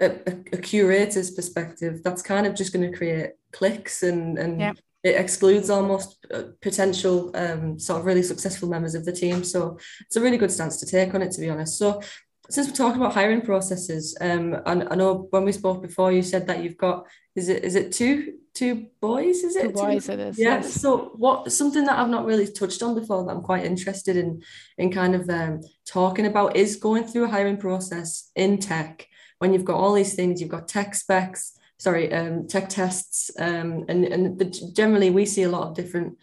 a, 0.01 0.11
a 0.53 0.57
curator's 0.57 1.31
perspective, 1.31 2.01
that's 2.03 2.21
kind 2.21 2.47
of 2.47 2.55
just 2.55 2.73
going 2.73 2.89
to 2.89 2.97
create 2.97 3.31
cliques 3.51 4.01
and 4.01 4.37
and 4.39 4.59
yeah. 4.59 4.73
It 5.03 5.15
excludes 5.15 5.69
almost 5.69 6.25
uh, 6.33 6.43
potential 6.61 7.31
um, 7.35 7.79
sort 7.79 7.99
of 7.99 8.05
really 8.05 8.23
successful 8.23 8.69
members 8.69 8.95
of 8.95 9.05
the 9.05 9.11
team. 9.11 9.43
So 9.43 9.77
it's 10.01 10.15
a 10.15 10.21
really 10.21 10.37
good 10.37 10.51
stance 10.51 10.77
to 10.77 10.85
take 10.85 11.13
on 11.13 11.21
it, 11.21 11.31
to 11.31 11.41
be 11.41 11.49
honest. 11.49 11.77
So 11.77 12.01
since 12.49 12.67
we're 12.67 12.73
talking 12.73 12.99
about 12.99 13.13
hiring 13.13 13.41
processes, 13.41 14.17
um, 14.19 14.57
and 14.65 14.87
I 14.89 14.95
know 14.95 15.27
when 15.29 15.45
we 15.45 15.51
spoke 15.51 15.81
before, 15.81 16.11
you 16.11 16.23
said 16.23 16.47
that 16.47 16.63
you've 16.63 16.77
got 16.77 17.07
is 17.35 17.47
it 17.47 17.63
is 17.63 17.75
it 17.75 17.91
two 17.91 18.33
two 18.53 18.87
boys? 18.99 19.43
Is 19.43 19.55
it 19.55 19.67
two 19.67 19.73
boys? 19.73 20.07
Two? 20.07 20.13
It 20.13 20.19
is. 20.19 20.39
Yeah. 20.39 20.55
Yes. 20.55 20.73
So 20.73 21.11
what 21.15 21.51
something 21.51 21.85
that 21.85 21.97
I've 21.97 22.09
not 22.09 22.25
really 22.25 22.51
touched 22.51 22.81
on 22.81 22.95
before 22.95 23.23
that 23.23 23.31
I'm 23.31 23.43
quite 23.43 23.65
interested 23.65 24.17
in 24.17 24.41
in 24.77 24.91
kind 24.91 25.15
of 25.15 25.29
um, 25.29 25.61
talking 25.85 26.25
about 26.25 26.55
is 26.55 26.75
going 26.75 27.05
through 27.05 27.25
a 27.25 27.29
hiring 27.29 27.57
process 27.57 28.31
in 28.35 28.57
tech 28.57 29.07
when 29.37 29.53
you've 29.53 29.65
got 29.65 29.77
all 29.77 29.93
these 29.93 30.15
things. 30.15 30.41
You've 30.41 30.49
got 30.49 30.67
tech 30.67 30.95
specs, 30.95 31.57
sorry, 31.79 32.13
um, 32.13 32.47
tech 32.47 32.69
tests, 32.69 33.31
um, 33.39 33.85
and 33.87 34.05
and 34.05 34.75
generally 34.75 35.09
we 35.09 35.25
see 35.25 35.43
a 35.43 35.49
lot 35.49 35.67
of 35.67 35.75
different 35.75 36.17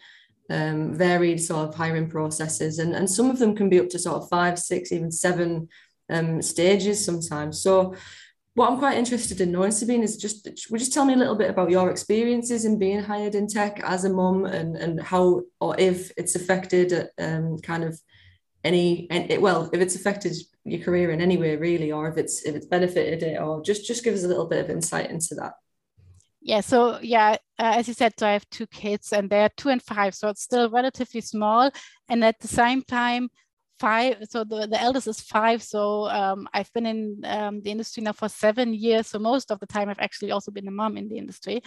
um, 0.49 0.93
varied 0.93 1.41
sort 1.41 1.67
of 1.67 1.75
hiring 1.75 2.09
processes, 2.09 2.79
and 2.79 2.95
and 2.95 3.09
some 3.09 3.29
of 3.29 3.39
them 3.39 3.55
can 3.55 3.69
be 3.69 3.79
up 3.79 3.89
to 3.89 3.99
sort 3.99 4.21
of 4.21 4.29
five, 4.29 4.57
six, 4.57 4.91
even 4.91 5.11
seven 5.11 5.67
um, 6.09 6.41
stages 6.41 7.03
sometimes. 7.03 7.61
So 7.61 7.95
what 8.53 8.71
I'm 8.71 8.79
quite 8.79 8.97
interested 8.97 9.39
in 9.39 9.51
knowing, 9.51 9.69
Sabine, 9.69 10.01
is 10.01 10.17
just 10.17 10.47
would 10.71 10.81
you 10.81 10.87
tell 10.87 11.05
me 11.05 11.13
a 11.13 11.17
little 11.17 11.35
bit 11.35 11.49
about 11.49 11.69
your 11.69 11.91
experiences 11.91 12.65
in 12.65 12.79
being 12.79 13.03
hired 13.03 13.35
in 13.35 13.47
tech 13.47 13.79
as 13.83 14.05
a 14.05 14.09
mum 14.09 14.45
and, 14.45 14.75
and 14.77 14.99
how 14.99 15.41
or 15.59 15.75
if 15.79 16.11
it's 16.17 16.35
affected 16.35 17.09
um, 17.19 17.59
kind 17.59 17.83
of 17.83 17.99
any 18.67 19.07
and 19.09 19.31
it, 19.31 19.41
well 19.41 19.69
if 19.73 19.79
it's 19.81 19.95
affected 19.95 20.33
your 20.65 20.83
career 20.83 21.11
in 21.11 21.21
any 21.21 21.37
way 21.37 21.55
really 21.55 21.91
or 21.91 22.03
if 22.11 22.17
it's 22.17 22.43
if 22.43 22.53
it's 22.55 22.65
benefited 22.75 23.23
it 23.23 23.35
or 23.41 23.63
just 23.69 23.87
just 23.87 24.03
give 24.03 24.13
us 24.13 24.23
a 24.23 24.27
little 24.27 24.47
bit 24.47 24.63
of 24.63 24.69
insight 24.69 25.09
into 25.09 25.33
that. 25.35 25.53
Yeah 26.41 26.61
so 26.61 26.99
yeah 27.01 27.37
uh, 27.63 27.73
as 27.79 27.87
you 27.87 27.93
said 27.93 28.13
so 28.17 28.27
i 28.27 28.33
have 28.33 28.49
two 28.49 28.67
kids 28.67 29.13
and 29.13 29.29
they're 29.29 29.51
two 29.57 29.69
and 29.69 29.81
five 29.81 30.13
so 30.13 30.27
it's 30.29 30.43
still 30.43 30.69
relatively 30.69 31.21
small. 31.21 31.71
And 32.09 32.23
at 32.23 32.39
the 32.39 32.47
same 32.47 32.81
time 32.83 33.29
five 33.79 34.17
so 34.29 34.43
the, 34.43 34.67
the 34.67 34.81
eldest 34.81 35.07
is 35.07 35.21
five 35.21 35.61
so 35.61 36.09
um, 36.19 36.47
i've 36.53 36.71
been 36.73 36.87
in 36.93 37.21
um, 37.25 37.61
the 37.61 37.71
industry 37.71 38.01
now 38.01 38.11
for 38.11 38.27
seven 38.27 38.73
years 38.73 39.05
so 39.07 39.19
most 39.19 39.51
of 39.51 39.59
the 39.59 39.67
time 39.67 39.87
i've 39.87 40.05
actually 40.07 40.31
also 40.31 40.51
been 40.51 40.67
a 40.67 40.71
mom 40.71 40.97
in 40.97 41.07
the 41.09 41.17
industry. 41.17 41.61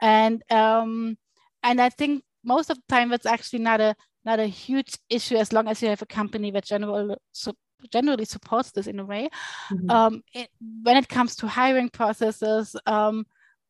And 0.00 0.42
um, 0.50 1.16
and 1.62 1.80
i 1.80 1.90
think 1.90 2.22
most 2.44 2.70
of 2.70 2.76
the 2.76 2.88
time 2.88 3.12
it's 3.12 3.26
actually 3.26 3.58
not 3.58 3.80
a 3.80 3.94
not 4.26 4.40
a 4.40 4.46
huge 4.46 4.98
issue 5.08 5.36
as 5.36 5.52
long 5.52 5.68
as 5.68 5.80
you 5.80 5.88
have 5.88 6.02
a 6.02 6.06
company 6.06 6.50
that 6.50 6.64
general, 6.64 7.16
so 7.32 7.54
generally 7.92 8.24
supports 8.24 8.72
this 8.72 8.86
in 8.86 8.98
a 8.98 9.04
way 9.04 9.28
mm-hmm. 9.70 9.90
um, 9.90 10.22
it, 10.34 10.48
when 10.82 10.96
it 10.96 11.08
comes 11.08 11.36
to 11.36 11.46
hiring 11.46 11.88
processes 11.88 12.74
um, 12.86 13.24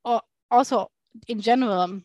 or 0.05 0.21
also 0.51 0.91
in 1.29 1.41
general 1.41 2.01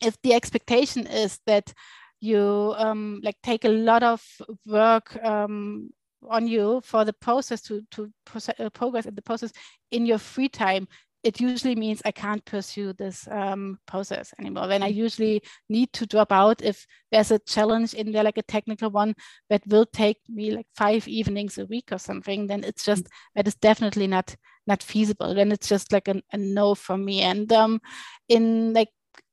if 0.00 0.20
the 0.22 0.32
expectation 0.32 1.06
is 1.06 1.38
that 1.46 1.72
you 2.20 2.74
um, 2.78 3.20
like 3.22 3.36
take 3.42 3.64
a 3.64 3.68
lot 3.68 4.02
of 4.02 4.22
work 4.66 5.22
um, 5.24 5.90
on 6.28 6.46
you 6.46 6.80
for 6.82 7.04
the 7.04 7.12
process 7.12 7.60
to 7.60 7.82
to 7.90 8.10
uh, 8.58 8.70
progress 8.70 9.06
in 9.06 9.14
the 9.14 9.22
process 9.22 9.52
in 9.90 10.06
your 10.06 10.18
free 10.18 10.48
time 10.48 10.88
it 11.24 11.40
usually 11.40 11.74
means 11.74 12.02
I 12.04 12.12
can't 12.12 12.44
pursue 12.44 12.92
this 12.92 13.26
um, 13.30 13.78
process 13.86 14.34
anymore. 14.38 14.66
Then 14.66 14.82
I 14.82 14.92
mm. 14.92 14.96
usually 14.96 15.42
need 15.70 15.90
to 15.94 16.06
drop 16.06 16.30
out 16.30 16.60
if 16.60 16.86
there's 17.10 17.30
a 17.30 17.38
challenge 17.38 17.94
in 17.94 18.12
there, 18.12 18.22
like 18.22 18.36
a 18.36 18.42
technical 18.42 18.90
one 18.90 19.14
that 19.48 19.66
will 19.66 19.86
take 19.86 20.18
me 20.28 20.50
like 20.50 20.66
five 20.76 21.08
evenings 21.08 21.56
a 21.56 21.64
week 21.64 21.88
or 21.90 21.98
something. 21.98 22.46
Then 22.46 22.62
it's 22.62 22.84
just 22.84 23.04
mm. 23.04 23.10
that 23.34 23.48
is 23.48 23.54
definitely 23.54 24.06
not 24.06 24.36
not 24.66 24.82
feasible. 24.82 25.34
Then 25.34 25.50
it's 25.50 25.68
just 25.68 25.92
like 25.92 26.08
a, 26.08 26.22
a 26.30 26.36
no 26.36 26.74
for 26.74 26.98
me. 26.98 27.22
And 27.22 27.50
um, 27.52 27.80
in 28.28 28.74
like 28.74 28.90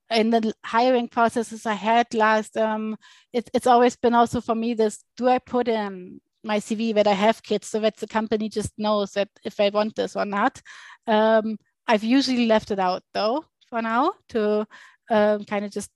in 0.10 0.30
the 0.30 0.54
hiring 0.64 1.10
processes 1.10 1.66
I 1.66 1.74
had 1.74 2.14
last, 2.14 2.56
um, 2.56 2.96
it, 3.34 3.50
it's 3.54 3.68
always 3.68 3.98
been 3.98 4.14
also 4.14 4.40
for 4.40 4.56
me 4.56 4.74
this: 4.76 5.04
do 5.18 5.28
I 5.28 5.40
put 5.40 5.68
in 5.68 6.22
my 6.44 6.58
CV 6.58 6.94
that 6.96 7.08
I 7.08 7.14
have 7.14 7.44
kids 7.44 7.68
so 7.68 7.80
that 7.82 7.98
the 7.98 8.08
company 8.08 8.50
just 8.50 8.72
knows 8.78 9.12
that 9.12 9.30
if 9.44 9.60
I 9.60 9.70
want 9.70 9.96
this 9.96 10.16
or 10.16 10.26
not. 10.26 10.62
Um, 11.08 11.58
I've 11.88 12.04
usually 12.04 12.46
left 12.46 12.72
it 12.72 12.80
out 12.80 13.04
though 13.14 13.46
for 13.70 13.82
now 13.82 14.14
to 14.30 14.68
um, 15.10 15.44
kind 15.46 15.66
of 15.66 15.72
just 15.72 15.90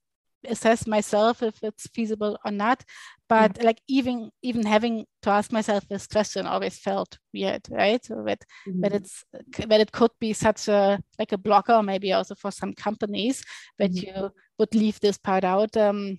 assess 0.47 0.87
myself 0.87 1.41
if 1.43 1.63
it's 1.63 1.87
feasible 1.87 2.37
or 2.45 2.51
not. 2.51 2.83
But 3.27 3.55
mm-hmm. 3.55 3.65
like 3.65 3.81
even 3.87 4.29
even 4.43 4.65
having 4.65 5.05
to 5.23 5.29
ask 5.31 5.51
myself 5.51 5.87
this 5.87 6.05
question 6.05 6.45
always 6.45 6.77
felt 6.77 7.17
weird, 7.33 7.61
right? 7.71 8.03
So 8.05 8.23
that 8.25 8.43
mm-hmm. 8.67 8.81
that 8.81 8.93
it's 8.93 9.23
that 9.57 9.81
it 9.81 9.91
could 9.91 10.11
be 10.19 10.33
such 10.33 10.67
a 10.67 10.99
like 11.17 11.31
a 11.31 11.37
blocker, 11.37 11.81
maybe 11.81 12.13
also 12.13 12.35
for 12.35 12.51
some 12.51 12.73
companies 12.73 13.43
that 13.79 13.91
mm-hmm. 13.91 14.25
you 14.25 14.31
would 14.59 14.75
leave 14.75 14.99
this 14.99 15.17
part 15.17 15.43
out. 15.43 15.75
Um, 15.75 16.17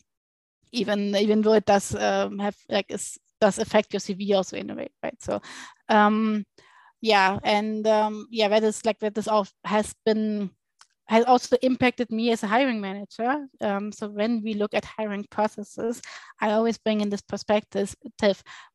even 0.72 1.14
even 1.14 1.42
though 1.42 1.54
it 1.54 1.64
does 1.64 1.94
um, 1.94 2.40
have 2.40 2.56
like 2.68 2.86
is, 2.88 3.18
does 3.40 3.58
affect 3.58 3.92
your 3.92 4.00
CV 4.00 4.34
also 4.34 4.56
in 4.56 4.70
a 4.70 4.74
way, 4.74 4.88
right? 5.02 5.22
So 5.22 5.40
um, 5.88 6.44
yeah 7.00 7.38
and 7.44 7.86
um, 7.86 8.26
yeah 8.30 8.48
that 8.48 8.62
is 8.62 8.84
like 8.84 8.98
that 8.98 9.14
this 9.14 9.28
all 9.28 9.46
has 9.64 9.94
been 10.04 10.50
has 11.08 11.24
also 11.24 11.56
impacted 11.62 12.10
me 12.10 12.32
as 12.32 12.42
a 12.42 12.48
hiring 12.48 12.80
manager 12.80 13.46
um, 13.60 13.92
so 13.92 14.08
when 14.08 14.42
we 14.42 14.54
look 14.54 14.74
at 14.74 14.84
hiring 14.84 15.24
processes 15.30 16.02
i 16.40 16.50
always 16.50 16.78
bring 16.78 17.00
in 17.00 17.10
this 17.10 17.22
perspective 17.22 17.94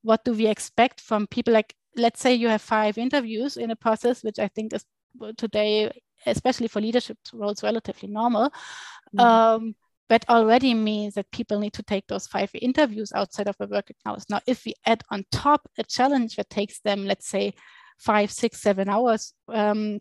what 0.01 0.23
do 0.23 0.33
we 0.33 0.47
expect 0.47 1.01
from 1.01 1.27
people 1.27 1.53
like 1.53 1.73
let's 1.97 2.21
say 2.21 2.33
you 2.33 2.47
have 2.47 2.61
five 2.61 2.97
interviews 2.97 3.57
in 3.57 3.71
a 3.71 3.75
process 3.75 4.23
which 4.23 4.39
i 4.39 4.47
think 4.47 4.73
is 4.73 4.85
today 5.37 5.91
especially 6.25 6.67
for 6.67 6.79
leadership 6.79 7.17
roles 7.33 7.63
relatively 7.63 8.07
normal 8.07 8.49
mm-hmm. 9.13 9.19
um, 9.19 9.75
that 10.11 10.29
already 10.29 10.73
means 10.73 11.13
that 11.13 11.31
people 11.31 11.57
need 11.57 11.71
to 11.71 11.83
take 11.83 12.05
those 12.07 12.27
five 12.27 12.49
interviews 12.53 13.13
outside 13.15 13.47
of 13.47 13.55
the 13.57 13.67
working 13.67 13.95
hours. 14.05 14.25
Now, 14.29 14.41
if 14.45 14.65
we 14.65 14.73
add 14.85 15.01
on 15.09 15.23
top 15.31 15.69
a 15.77 15.83
challenge 15.83 16.35
that 16.35 16.49
takes 16.49 16.81
them, 16.81 17.05
let's 17.05 17.29
say, 17.29 17.53
five, 18.01 18.31
six, 18.31 18.61
seven 18.61 18.89
hours. 18.89 19.33
Um, 19.47 19.99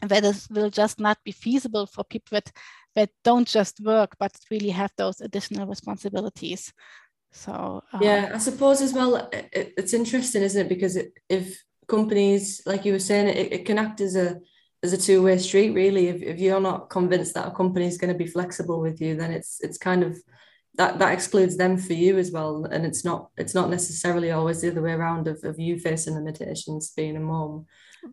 that 0.00 0.24
is, 0.24 0.48
will 0.50 0.70
just 0.70 0.98
not 0.98 1.18
be 1.24 1.32
feasible 1.32 1.86
for 1.86 2.04
people 2.04 2.36
that, 2.36 2.50
that 2.94 3.10
don't 3.22 3.46
just 3.46 3.80
work, 3.80 4.16
but 4.18 4.32
really 4.50 4.70
have 4.70 4.90
those 4.96 5.20
additional 5.20 5.66
responsibilities. 5.66 6.72
So 7.30 7.82
um, 7.92 8.02
yeah, 8.02 8.30
I 8.34 8.38
suppose 8.38 8.80
as 8.80 8.92
well, 8.92 9.28
it, 9.32 9.74
it's 9.76 9.94
interesting, 9.94 10.42
isn't 10.42 10.66
it? 10.66 10.68
Because 10.68 10.96
it, 10.96 11.12
if 11.28 11.62
companies, 11.88 12.62
like 12.66 12.84
you 12.84 12.92
were 12.92 12.98
saying, 12.98 13.28
it, 13.28 13.52
it 13.52 13.64
can 13.64 13.78
act 13.78 14.00
as 14.00 14.16
a 14.16 14.40
as 14.84 14.92
a 14.92 14.98
two-way 14.98 15.38
street 15.38 15.70
really 15.70 16.08
if, 16.08 16.22
if 16.22 16.40
you're 16.40 16.60
not 16.60 16.90
convinced 16.90 17.34
that 17.34 17.46
a 17.46 17.52
company 17.52 17.86
is 17.86 17.98
going 17.98 18.12
to 18.12 18.18
be 18.18 18.26
flexible 18.26 18.80
with 18.80 19.00
you 19.00 19.14
then 19.16 19.30
it's 19.30 19.60
it's 19.60 19.78
kind 19.78 20.02
of 20.02 20.18
that 20.76 20.98
that 20.98 21.12
excludes 21.12 21.56
them 21.56 21.76
for 21.76 21.92
you 21.92 22.18
as 22.18 22.30
well. 22.30 22.64
And 22.64 22.86
it's 22.86 23.04
not 23.04 23.30
it's 23.36 23.54
not 23.54 23.70
necessarily 23.70 24.30
always 24.30 24.60
the 24.60 24.70
other 24.70 24.82
way 24.82 24.92
around 24.92 25.28
of, 25.28 25.42
of 25.44 25.58
you 25.58 25.78
facing 25.78 26.14
limitations 26.14 26.92
being 26.96 27.16
a 27.16 27.20
mom 27.20 27.66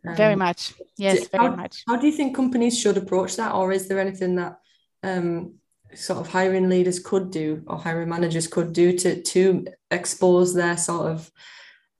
um, 0.05 0.15
very 0.15 0.35
much 0.35 0.73
yes 0.97 1.27
very 1.29 1.47
how, 1.47 1.55
much. 1.55 1.83
how 1.87 1.95
do 1.95 2.05
you 2.05 2.13
think 2.13 2.35
companies 2.35 2.79
should 2.79 2.97
approach 2.97 3.35
that? 3.37 3.53
Or 3.53 3.71
is 3.71 3.87
there 3.87 3.99
anything 3.99 4.35
that 4.35 4.59
um, 5.03 5.55
sort 5.93 6.19
of 6.19 6.29
hiring 6.29 6.69
leaders 6.69 6.99
could 6.99 7.31
do 7.31 7.63
or 7.67 7.77
hiring 7.77 8.09
managers 8.09 8.47
could 8.47 8.73
do 8.73 8.97
to 8.97 9.21
to 9.21 9.65
expose 9.89 10.53
their 10.53 10.77
sort 10.77 11.11
of 11.11 11.31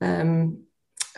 um, 0.00 0.64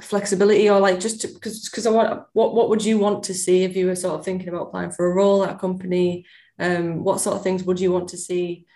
flexibility 0.01 0.71
or 0.71 0.81
like 0.81 1.01
just 1.01 1.35
because 1.35 1.69
because 1.69 1.87
I 1.87 1.91
want 1.91 2.25
what 2.33 2.55
what 2.55 2.69
would 2.69 2.85
you 2.85 2.99
want 2.99 3.25
to 3.25 3.35
see 3.35 3.65
if 3.65 3.77
you 3.77 3.87
were 3.87 3.97
sort 3.97 4.19
of 4.19 4.25
thinking 4.25 4.49
about 4.49 4.69
applying 4.69 4.93
for 4.93 5.11
a 5.11 5.15
role 5.15 5.45
at 5.45 5.57
a 5.57 5.59
company? 5.59 6.27
Um, 6.59 7.03
what 7.03 7.21
sort 7.21 7.37
of 7.37 7.43
things 7.43 7.65
would 7.65 7.81
you 7.81 7.91
want 7.91 8.09
to 8.09 8.17
see 8.17 8.67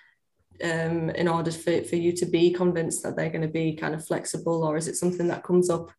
um, 0.62 1.10
in 1.10 1.28
order 1.28 1.50
for, 1.50 1.82
for 1.82 1.96
you 1.96 2.12
to 2.12 2.26
be 2.26 2.52
convinced 2.52 3.02
that 3.02 3.16
they're 3.16 3.30
going 3.30 3.42
to 3.42 3.48
be 3.48 3.74
kind 3.74 3.94
of 3.94 4.06
flexible 4.06 4.64
or 4.64 4.76
is 4.76 4.88
it 4.88 4.96
something 4.96 5.28
that 5.28 5.42
comes 5.42 5.70
up 5.70 5.90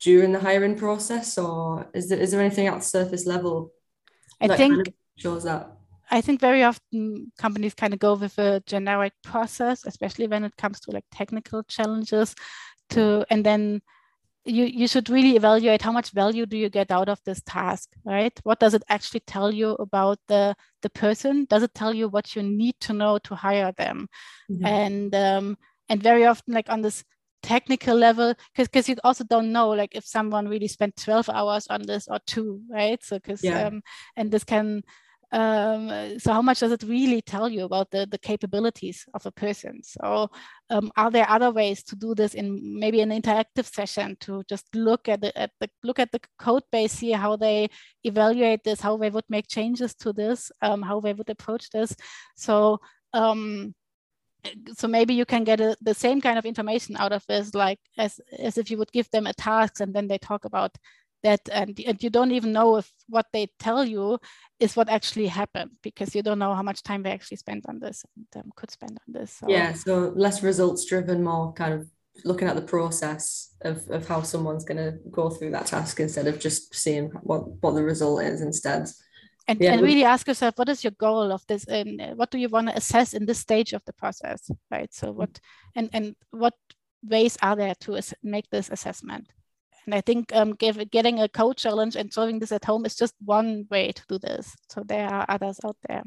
during 0.00 0.32
the 0.32 0.40
hiring 0.40 0.76
process 0.76 1.38
or 1.38 1.88
is 1.94 2.08
there, 2.08 2.18
is 2.18 2.32
there 2.32 2.40
anything 2.40 2.66
at 2.66 2.74
the 2.74 2.84
surface 2.84 3.26
level 3.26 3.72
i 4.40 4.48
think 4.48 4.74
kind 4.74 4.88
of 4.88 4.94
shows 5.16 5.44
that? 5.44 5.70
I 6.10 6.20
think 6.20 6.40
very 6.40 6.62
often 6.62 7.32
companies 7.38 7.74
kind 7.74 7.94
of 7.94 8.00
go 8.00 8.14
with 8.14 8.38
a 8.38 8.62
generic 8.66 9.12
process 9.22 9.86
especially 9.86 10.26
when 10.26 10.44
it 10.44 10.56
comes 10.56 10.80
to 10.80 10.90
like 10.90 11.04
technical 11.10 11.62
challenges 11.62 12.34
to 12.90 13.24
and 13.30 13.46
then 13.46 13.80
you, 14.44 14.64
you 14.64 14.88
should 14.88 15.08
really 15.08 15.36
evaluate 15.36 15.82
how 15.82 15.92
much 15.92 16.10
value 16.10 16.46
do 16.46 16.56
you 16.56 16.68
get 16.68 16.90
out 16.90 17.08
of 17.08 17.20
this 17.24 17.42
task, 17.46 17.90
right? 18.04 18.38
What 18.42 18.58
does 18.58 18.74
it 18.74 18.82
actually 18.88 19.20
tell 19.20 19.52
you 19.52 19.72
about 19.74 20.18
the, 20.28 20.54
the 20.82 20.90
person? 20.90 21.46
Does 21.48 21.62
it 21.62 21.74
tell 21.74 21.94
you 21.94 22.08
what 22.08 22.34
you 22.34 22.42
need 22.42 22.74
to 22.80 22.92
know 22.92 23.18
to 23.18 23.34
hire 23.34 23.72
them? 23.72 24.08
Mm-hmm. 24.50 24.66
And 24.66 25.14
um, 25.14 25.58
and 25.88 26.02
very 26.02 26.24
often, 26.24 26.54
like 26.54 26.68
on 26.68 26.82
this 26.82 27.04
technical 27.42 27.96
level, 27.96 28.34
because 28.52 28.68
because 28.68 28.88
you 28.88 28.96
also 29.04 29.24
don't 29.24 29.52
know 29.52 29.70
like 29.70 29.94
if 29.94 30.04
someone 30.04 30.48
really 30.48 30.68
spent 30.68 30.96
12 30.96 31.28
hours 31.28 31.66
on 31.68 31.82
this 31.82 32.08
or 32.08 32.18
two, 32.26 32.60
right? 32.68 33.02
So 33.02 33.16
because 33.16 33.44
yeah. 33.44 33.66
um, 33.66 33.82
and 34.16 34.30
this 34.30 34.44
can 34.44 34.82
um, 35.32 36.18
so 36.18 36.30
how 36.30 36.42
much 36.42 36.60
does 36.60 36.72
it 36.72 36.82
really 36.82 37.22
tell 37.22 37.48
you 37.48 37.64
about 37.64 37.90
the, 37.90 38.06
the 38.10 38.18
capabilities 38.18 39.06
of 39.14 39.24
a 39.24 39.32
person? 39.32 39.82
So 39.82 40.30
um, 40.68 40.92
are 40.96 41.10
there 41.10 41.28
other 41.28 41.50
ways 41.50 41.82
to 41.84 41.96
do 41.96 42.14
this 42.14 42.34
in 42.34 42.78
maybe 42.78 43.00
an 43.00 43.10
interactive 43.10 43.64
session 43.64 44.16
to 44.20 44.42
just 44.46 44.66
look 44.74 45.08
at 45.08 45.22
the, 45.22 45.36
at 45.38 45.50
the 45.58 45.70
look 45.82 45.98
at 45.98 46.12
the 46.12 46.20
code 46.38 46.64
base 46.70 46.92
see 46.92 47.12
how 47.12 47.36
they 47.36 47.68
evaluate 48.04 48.62
this 48.62 48.80
how 48.80 48.98
they 48.98 49.08
would 49.08 49.24
make 49.30 49.48
changes 49.48 49.94
to 49.94 50.12
this 50.12 50.52
um, 50.60 50.82
how 50.82 51.00
they 51.00 51.14
would 51.14 51.30
approach 51.30 51.70
this? 51.70 51.96
So 52.36 52.80
um, 53.14 53.74
so 54.76 54.88
maybe 54.88 55.14
you 55.14 55.24
can 55.24 55.44
get 55.44 55.60
a, 55.60 55.76
the 55.80 55.94
same 55.94 56.20
kind 56.20 56.38
of 56.38 56.44
information 56.44 56.96
out 56.96 57.12
of 57.12 57.24
this 57.26 57.54
like 57.54 57.78
as 57.96 58.20
as 58.38 58.58
if 58.58 58.70
you 58.70 58.76
would 58.76 58.92
give 58.92 59.08
them 59.10 59.26
a 59.26 59.32
task 59.32 59.80
and 59.80 59.94
then 59.94 60.08
they 60.08 60.18
talk 60.18 60.44
about 60.44 60.76
that 61.22 61.40
and, 61.50 61.78
and 61.86 62.02
you 62.02 62.10
don't 62.10 62.32
even 62.32 62.52
know 62.52 62.76
if 62.76 62.90
what 63.08 63.26
they 63.32 63.48
tell 63.58 63.84
you 63.84 64.18
is 64.60 64.76
what 64.76 64.88
actually 64.88 65.26
happened 65.26 65.70
because 65.82 66.14
you 66.14 66.22
don't 66.22 66.38
know 66.38 66.54
how 66.54 66.62
much 66.62 66.82
time 66.82 67.02
they 67.02 67.10
actually 67.10 67.36
spent 67.36 67.64
on 67.68 67.78
this 67.78 68.04
and 68.16 68.44
um, 68.44 68.50
could 68.56 68.70
spend 68.70 68.98
on 69.06 69.12
this 69.12 69.32
so. 69.32 69.48
yeah 69.48 69.72
so 69.72 70.12
less 70.16 70.42
results 70.42 70.84
driven 70.84 71.22
more 71.22 71.52
kind 71.52 71.74
of 71.74 71.88
looking 72.24 72.48
at 72.48 72.56
the 72.56 72.62
process 72.62 73.54
of, 73.62 73.88
of 73.88 74.06
how 74.06 74.20
someone's 74.20 74.64
going 74.64 74.76
to 74.76 74.98
go 75.10 75.30
through 75.30 75.50
that 75.50 75.66
task 75.66 75.98
instead 75.98 76.26
of 76.26 76.38
just 76.38 76.74
seeing 76.74 77.08
what 77.22 77.48
what 77.62 77.72
the 77.72 77.82
result 77.82 78.22
is 78.22 78.40
instead 78.42 78.86
and, 79.48 79.60
yeah. 79.60 79.72
and 79.72 79.82
really 79.82 80.04
ask 80.04 80.28
yourself 80.28 80.56
what 80.56 80.68
is 80.68 80.84
your 80.84 80.92
goal 80.92 81.32
of 81.32 81.44
this 81.46 81.64
and 81.64 82.16
what 82.16 82.30
do 82.30 82.38
you 82.38 82.48
want 82.48 82.68
to 82.68 82.76
assess 82.76 83.14
in 83.14 83.26
this 83.26 83.38
stage 83.38 83.72
of 83.72 83.82
the 83.86 83.92
process 83.92 84.50
right 84.70 84.92
so 84.92 85.10
what 85.10 85.40
and 85.74 85.88
and 85.92 86.14
what 86.30 86.54
ways 87.04 87.36
are 87.42 87.56
there 87.56 87.74
to 87.80 88.00
make 88.22 88.48
this 88.50 88.70
assessment 88.70 89.26
and 89.86 89.94
I 89.94 90.00
think 90.00 90.34
um, 90.34 90.54
give, 90.54 90.90
getting 90.90 91.20
a 91.20 91.28
code 91.28 91.56
challenge 91.56 91.96
and 91.96 92.12
solving 92.12 92.38
this 92.38 92.52
at 92.52 92.64
home 92.64 92.86
is 92.86 92.96
just 92.96 93.14
one 93.24 93.66
way 93.70 93.92
to 93.92 94.02
do 94.08 94.18
this. 94.18 94.56
So 94.68 94.82
there 94.84 95.08
are 95.08 95.26
others 95.28 95.58
out 95.64 95.76
there. 95.88 96.02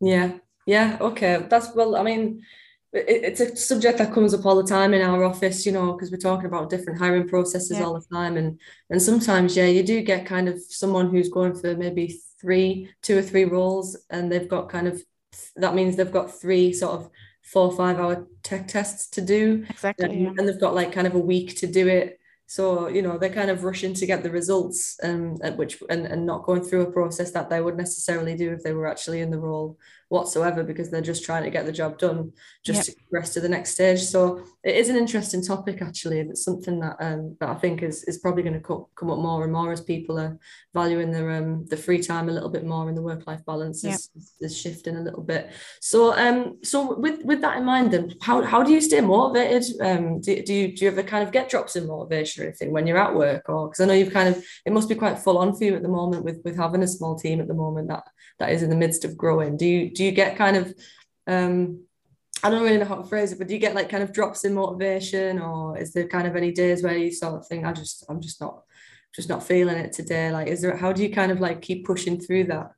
Yeah, 0.00 0.38
yeah, 0.66 0.98
okay. 1.00 1.44
That's 1.48 1.74
well, 1.74 1.96
I 1.96 2.02
mean, 2.02 2.42
it, 2.92 3.24
it's 3.24 3.40
a 3.40 3.56
subject 3.56 3.98
that 3.98 4.12
comes 4.12 4.34
up 4.34 4.46
all 4.46 4.56
the 4.56 4.68
time 4.68 4.94
in 4.94 5.02
our 5.02 5.24
office, 5.24 5.66
you 5.66 5.72
know, 5.72 5.92
because 5.92 6.10
we're 6.10 6.18
talking 6.18 6.46
about 6.46 6.70
different 6.70 6.98
hiring 6.98 7.28
processes 7.28 7.78
yeah. 7.78 7.84
all 7.84 7.94
the 7.94 8.14
time. 8.14 8.36
And 8.36 8.60
and 8.90 9.02
sometimes, 9.02 9.56
yeah, 9.56 9.66
you 9.66 9.82
do 9.82 10.02
get 10.02 10.26
kind 10.26 10.48
of 10.48 10.60
someone 10.60 11.10
who's 11.10 11.28
going 11.28 11.54
for 11.54 11.76
maybe 11.76 12.20
three, 12.40 12.90
two 13.02 13.18
or 13.18 13.22
three 13.22 13.44
roles, 13.44 13.96
and 14.10 14.30
they've 14.30 14.48
got 14.48 14.68
kind 14.68 14.86
of 14.86 15.02
that 15.56 15.74
means 15.74 15.96
they've 15.96 16.12
got 16.12 16.40
three 16.40 16.72
sort 16.72 16.92
of 16.92 17.10
four 17.42 17.70
or 17.70 17.76
five 17.76 17.98
hour 17.98 18.26
tech 18.42 18.68
tests 18.68 19.08
to 19.10 19.20
do. 19.20 19.64
Exactly. 19.70 20.04
And, 20.04 20.20
yeah. 20.20 20.32
and 20.36 20.48
they've 20.48 20.60
got 20.60 20.74
like 20.74 20.92
kind 20.92 21.06
of 21.06 21.14
a 21.14 21.18
week 21.18 21.56
to 21.56 21.66
do 21.66 21.88
it 21.88 22.17
so 22.48 22.88
you 22.88 23.02
know 23.02 23.18
they're 23.18 23.28
kind 23.28 23.50
of 23.50 23.62
rushing 23.62 23.92
to 23.92 24.06
get 24.06 24.22
the 24.22 24.30
results, 24.30 24.98
um, 25.02 25.36
at 25.42 25.56
which 25.58 25.82
and, 25.90 26.06
and 26.06 26.24
not 26.24 26.44
going 26.44 26.62
through 26.62 26.80
a 26.80 26.90
process 26.90 27.30
that 27.32 27.50
they 27.50 27.60
would 27.60 27.76
necessarily 27.76 28.34
do 28.34 28.52
if 28.52 28.62
they 28.62 28.72
were 28.72 28.88
actually 28.88 29.20
in 29.20 29.30
the 29.30 29.38
role 29.38 29.78
whatsoever 30.08 30.62
because 30.62 30.90
they're 30.90 31.00
just 31.00 31.24
trying 31.24 31.44
to 31.44 31.50
get 31.50 31.66
the 31.66 31.72
job 31.72 31.98
done 31.98 32.32
just 32.64 32.78
yep. 32.78 32.96
to 32.96 33.02
progress 33.02 33.34
to 33.34 33.40
the 33.40 33.48
next 33.48 33.74
stage. 33.74 34.00
So 34.00 34.42
it 34.64 34.74
is 34.74 34.88
an 34.88 34.96
interesting 34.96 35.42
topic 35.42 35.82
actually, 35.82 36.20
and 36.20 36.30
it's 36.30 36.44
something 36.44 36.80
that 36.80 36.96
um, 37.00 37.36
that 37.40 37.50
I 37.50 37.54
think 37.54 37.82
is 37.82 38.04
is 38.04 38.18
probably 38.18 38.42
going 38.42 38.54
to 38.54 38.60
co- 38.60 38.88
come 38.96 39.10
up 39.10 39.18
more 39.18 39.44
and 39.44 39.52
more 39.52 39.72
as 39.72 39.80
people 39.80 40.18
are 40.18 40.38
valuing 40.74 41.12
their 41.12 41.30
um 41.32 41.66
the 41.68 41.76
free 41.76 42.02
time 42.02 42.28
a 42.28 42.32
little 42.32 42.48
bit 42.48 42.64
more 42.64 42.88
and 42.88 42.96
the 42.96 43.02
work 43.02 43.26
life 43.26 43.44
balance 43.46 43.84
yep. 43.84 43.94
is, 43.94 44.32
is 44.40 44.56
shifting 44.56 44.96
a 44.96 45.02
little 45.02 45.22
bit. 45.22 45.50
So 45.80 46.16
um 46.16 46.58
so 46.62 46.98
with 46.98 47.24
with 47.24 47.40
that 47.42 47.58
in 47.58 47.64
mind, 47.64 47.92
then 47.92 48.14
how 48.22 48.42
how 48.42 48.62
do 48.62 48.72
you 48.72 48.80
stay 48.80 49.00
motivated? 49.00 49.64
Um, 49.80 50.20
do, 50.20 50.42
do 50.42 50.54
you 50.54 50.76
do 50.76 50.84
you 50.84 50.90
ever 50.90 51.02
kind 51.02 51.22
of 51.22 51.32
get 51.32 51.50
drops 51.50 51.76
in 51.76 51.86
motivation 51.86 52.42
or 52.42 52.46
anything 52.46 52.72
when 52.72 52.86
you're 52.86 52.98
at 52.98 53.14
work, 53.14 53.48
or 53.48 53.68
because 53.68 53.80
I 53.80 53.86
know 53.86 53.94
you've 53.94 54.12
kind 54.12 54.28
of 54.28 54.42
it 54.64 54.72
must 54.72 54.88
be 54.88 54.94
quite 54.94 55.18
full 55.18 55.38
on 55.38 55.54
for 55.54 55.64
you 55.64 55.76
at 55.76 55.82
the 55.82 55.88
moment 55.88 56.24
with 56.24 56.40
with 56.44 56.56
having 56.56 56.82
a 56.82 56.88
small 56.88 57.16
team 57.16 57.40
at 57.40 57.48
the 57.48 57.54
moment 57.54 57.88
that 57.88 58.04
that 58.38 58.50
is 58.50 58.62
in 58.62 58.70
the 58.70 58.76
midst 58.76 59.04
of 59.04 59.16
growing. 59.16 59.56
Do 59.56 59.66
you 59.66 59.90
do 59.98 60.04
you 60.04 60.12
get 60.12 60.36
kind 60.36 60.56
of 60.56 60.74
um 61.26 61.80
I 62.42 62.50
don't 62.50 62.62
really 62.62 62.78
know 62.78 62.84
how 62.84 62.94
to 62.96 63.08
phrase 63.08 63.32
it, 63.32 63.38
but 63.38 63.48
do 63.48 63.54
you 63.54 63.60
get 63.60 63.74
like 63.74 63.88
kind 63.88 64.02
of 64.02 64.12
drops 64.12 64.44
in 64.44 64.54
motivation, 64.54 65.40
or 65.40 65.76
is 65.76 65.92
there 65.92 66.06
kind 66.06 66.26
of 66.28 66.36
any 66.36 66.52
days 66.52 66.82
where 66.82 66.96
you 66.96 67.10
sort 67.10 67.34
of 67.34 67.46
think, 67.46 67.64
I 67.64 67.72
just, 67.72 68.04
I'm 68.08 68.20
just 68.20 68.40
not, 68.40 68.62
just 69.12 69.28
not 69.28 69.42
feeling 69.42 69.76
it 69.76 69.92
today? 69.92 70.30
Like, 70.30 70.46
is 70.46 70.62
there, 70.62 70.76
how 70.76 70.92
do 70.92 71.02
you 71.02 71.10
kind 71.10 71.32
of 71.32 71.40
like 71.40 71.62
keep 71.62 71.84
pushing 71.84 72.20
through 72.20 72.44
that? 72.44 72.70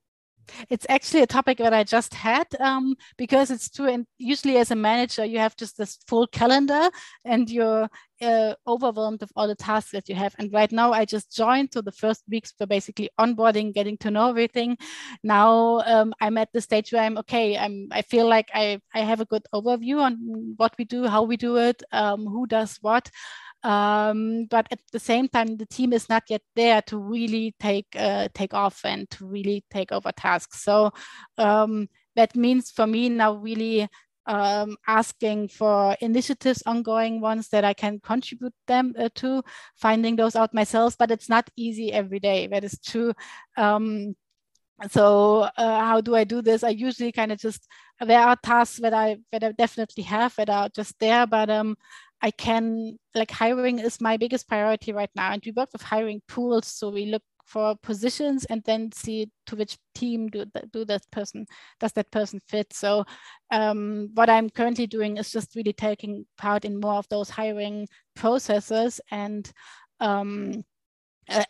It's 0.68 0.87
actually 0.88 1.22
a 1.22 1.26
topic 1.26 1.59
that 1.59 1.74
I 1.74 1.85
just 1.85 2.14
had 2.14 2.46
um, 2.59 2.96
because 3.18 3.50
it's 3.50 3.68
true. 3.68 3.88
And 3.88 4.06
usually, 4.18 4.56
as 4.56 4.70
a 4.70 4.76
manager, 4.76 5.24
you 5.24 5.38
have 5.38 5.56
just 5.56 5.76
this 5.76 5.98
full 6.09 6.26
calendar 6.26 6.88
and 7.24 7.48
you're 7.50 7.88
uh, 8.22 8.54
overwhelmed 8.66 9.20
with 9.20 9.33
all 9.37 9.48
the 9.48 9.54
tasks 9.54 9.92
that 9.92 10.09
you 10.09 10.14
have. 10.14 10.35
And 10.38 10.52
right 10.52 10.70
now, 10.70 10.92
I 10.92 11.04
just 11.04 11.35
joined. 11.35 11.70
So 11.72 11.80
the 11.80 11.92
first 11.92 12.22
weeks 12.28 12.52
were 12.59 12.66
basically 12.66 13.11
onboarding, 13.18 13.72
getting 13.74 13.96
to 13.98 14.11
know 14.11 14.28
everything. 14.28 14.76
Now 15.22 15.80
um, 15.87 16.14
I'm 16.20 16.38
at 16.38 16.52
the 16.52 16.61
stage 16.61 16.92
where 16.92 17.02
I'm 17.02 17.18
okay. 17.18 17.56
I'm. 17.56 17.88
I 17.90 18.02
feel 18.02 18.28
like 18.28 18.50
I 18.54 18.80
I 18.94 19.00
have 19.00 19.20
a 19.20 19.26
good 19.26 19.42
overview 19.54 20.00
on 20.00 20.54
what 20.56 20.74
we 20.78 20.85
do, 20.85 21.06
how 21.06 21.22
we 21.22 21.37
do 21.37 21.56
it, 21.56 21.83
um, 21.92 22.26
who 22.26 22.46
does 22.46 22.78
what. 22.80 23.11
Um, 23.62 24.46
but 24.46 24.66
at 24.70 24.80
the 24.92 24.98
same 24.98 25.28
time, 25.28 25.56
the 25.56 25.66
team 25.66 25.92
is 25.92 26.09
not 26.09 26.24
yet 26.28 26.42
there 26.56 26.80
to 26.83 26.98
really 26.98 27.54
take 27.61 27.87
uh, 27.96 28.28
take 28.35 28.54
off 28.54 28.80
and 28.85 29.09
to 29.11 29.26
really 29.26 29.64
take 29.70 29.92
over 29.92 30.12
tasks. 30.12 30.62
So 30.62 30.92
um, 31.37 31.88
that 32.16 32.35
means 32.35 32.70
for 32.70 32.87
me 32.87 33.09
now 33.09 33.35
really 33.35 33.88
um, 34.26 34.76
asking 34.87 35.48
for 35.48 35.96
initiatives, 36.00 36.62
ongoing 36.66 37.20
ones 37.20 37.48
that 37.48 37.64
I 37.64 37.74
can 37.74 38.00
contribute 38.00 38.54
them 38.66 38.94
uh, 38.98 39.09
to, 39.16 39.42
finding 39.76 40.16
those 40.16 40.37
out 40.37 40.54
myself. 40.54 40.96
But 40.98 41.11
it's 41.11 41.28
not 41.28 41.50
easy 41.56 41.92
every 41.92 42.20
day. 42.20 42.46
That 42.46 42.64
is 42.64 42.78
true. 42.85 43.12
Um, 43.56 44.14
so 44.88 45.48
uh, 45.56 45.80
how 45.80 46.00
do 46.00 46.14
I 46.16 46.24
do 46.24 46.40
this? 46.42 46.64
I 46.64 46.70
usually 46.70 47.12
kind 47.12 47.33
of 47.33 47.38
just 47.38 47.66
there 48.00 48.20
are 48.20 48.37
tasks 48.42 48.78
that 48.80 48.94
I 48.94 49.18
that 49.33 49.44
I 49.44 49.52
definitely 49.52 50.04
have 50.04 50.35
that 50.37 50.48
are 50.48 50.68
just 50.70 50.98
there, 51.00 51.26
but 51.26 51.50
um, 51.50 51.76
I 52.22 52.30
can 52.30 52.98
like 53.14 53.30
hiring 53.30 53.78
is 53.78 54.00
my 54.00 54.16
biggest 54.16 54.48
priority 54.48 54.92
right 54.92 55.11
now, 55.14 55.33
and 55.33 55.42
we 55.44 55.52
work 55.52 55.70
with 55.72 55.83
hiring 55.83 56.22
pools. 56.28 56.66
So 56.66 56.90
we 56.90 57.06
look 57.06 57.22
for 57.50 57.74
positions 57.82 58.44
and 58.44 58.62
then 58.64 58.92
see 58.92 59.28
to 59.46 59.56
which 59.56 59.76
team 59.94 60.28
do 60.28 60.44
that, 60.54 60.70
do 60.70 60.84
that 60.84 61.02
person 61.10 61.46
does 61.80 61.92
that 61.92 62.10
person 62.12 62.40
fit. 62.48 62.72
So 62.72 63.04
um, 63.50 64.10
what 64.14 64.30
I'm 64.30 64.50
currently 64.50 64.86
doing 64.86 65.16
is 65.16 65.32
just 65.32 65.56
really 65.56 65.72
taking 65.72 66.26
part 66.38 66.64
in 66.64 66.78
more 66.78 66.94
of 66.94 67.08
those 67.08 67.28
hiring 67.28 67.88
processes 68.14 69.00
and 69.10 69.50
um, 69.98 70.62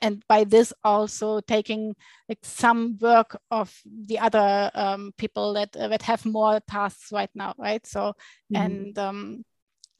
and 0.03 0.23
by 0.29 0.45
this 0.45 0.73
also 0.85 1.41
taking 1.41 1.95
like 2.29 2.39
some 2.43 2.99
work 3.01 3.39
of 3.51 3.75
the 3.85 4.19
other 4.19 4.71
um, 4.75 5.13
people 5.17 5.55
that 5.55 5.75
uh, 5.77 5.89
that 5.89 6.03
have 6.03 6.25
more 6.27 6.61
tasks 6.69 7.13
right 7.13 7.31
now, 7.35 7.55
right? 7.59 7.87
So 7.87 8.01
mm-hmm. 8.53 8.57
and 8.57 8.99
um, 8.99 9.45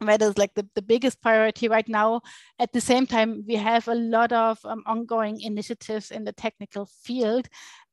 that 0.09 0.23
is 0.23 0.39
like 0.39 0.55
the, 0.55 0.67
the 0.75 0.83
biggest 0.83 1.21
priority 1.21 1.69
right 1.69 1.89
now. 1.89 2.23
At 2.59 2.73
the 2.73 2.81
same 2.81 3.07
time, 3.07 3.45
we 3.47 3.57
have 3.57 3.89
a 3.89 3.95
lot 3.95 4.33
of 4.33 4.59
um, 4.65 4.83
ongoing 4.87 5.41
initiatives 5.41 6.11
in 6.11 6.25
the 6.25 6.33
technical 6.33 6.87
field 6.87 7.49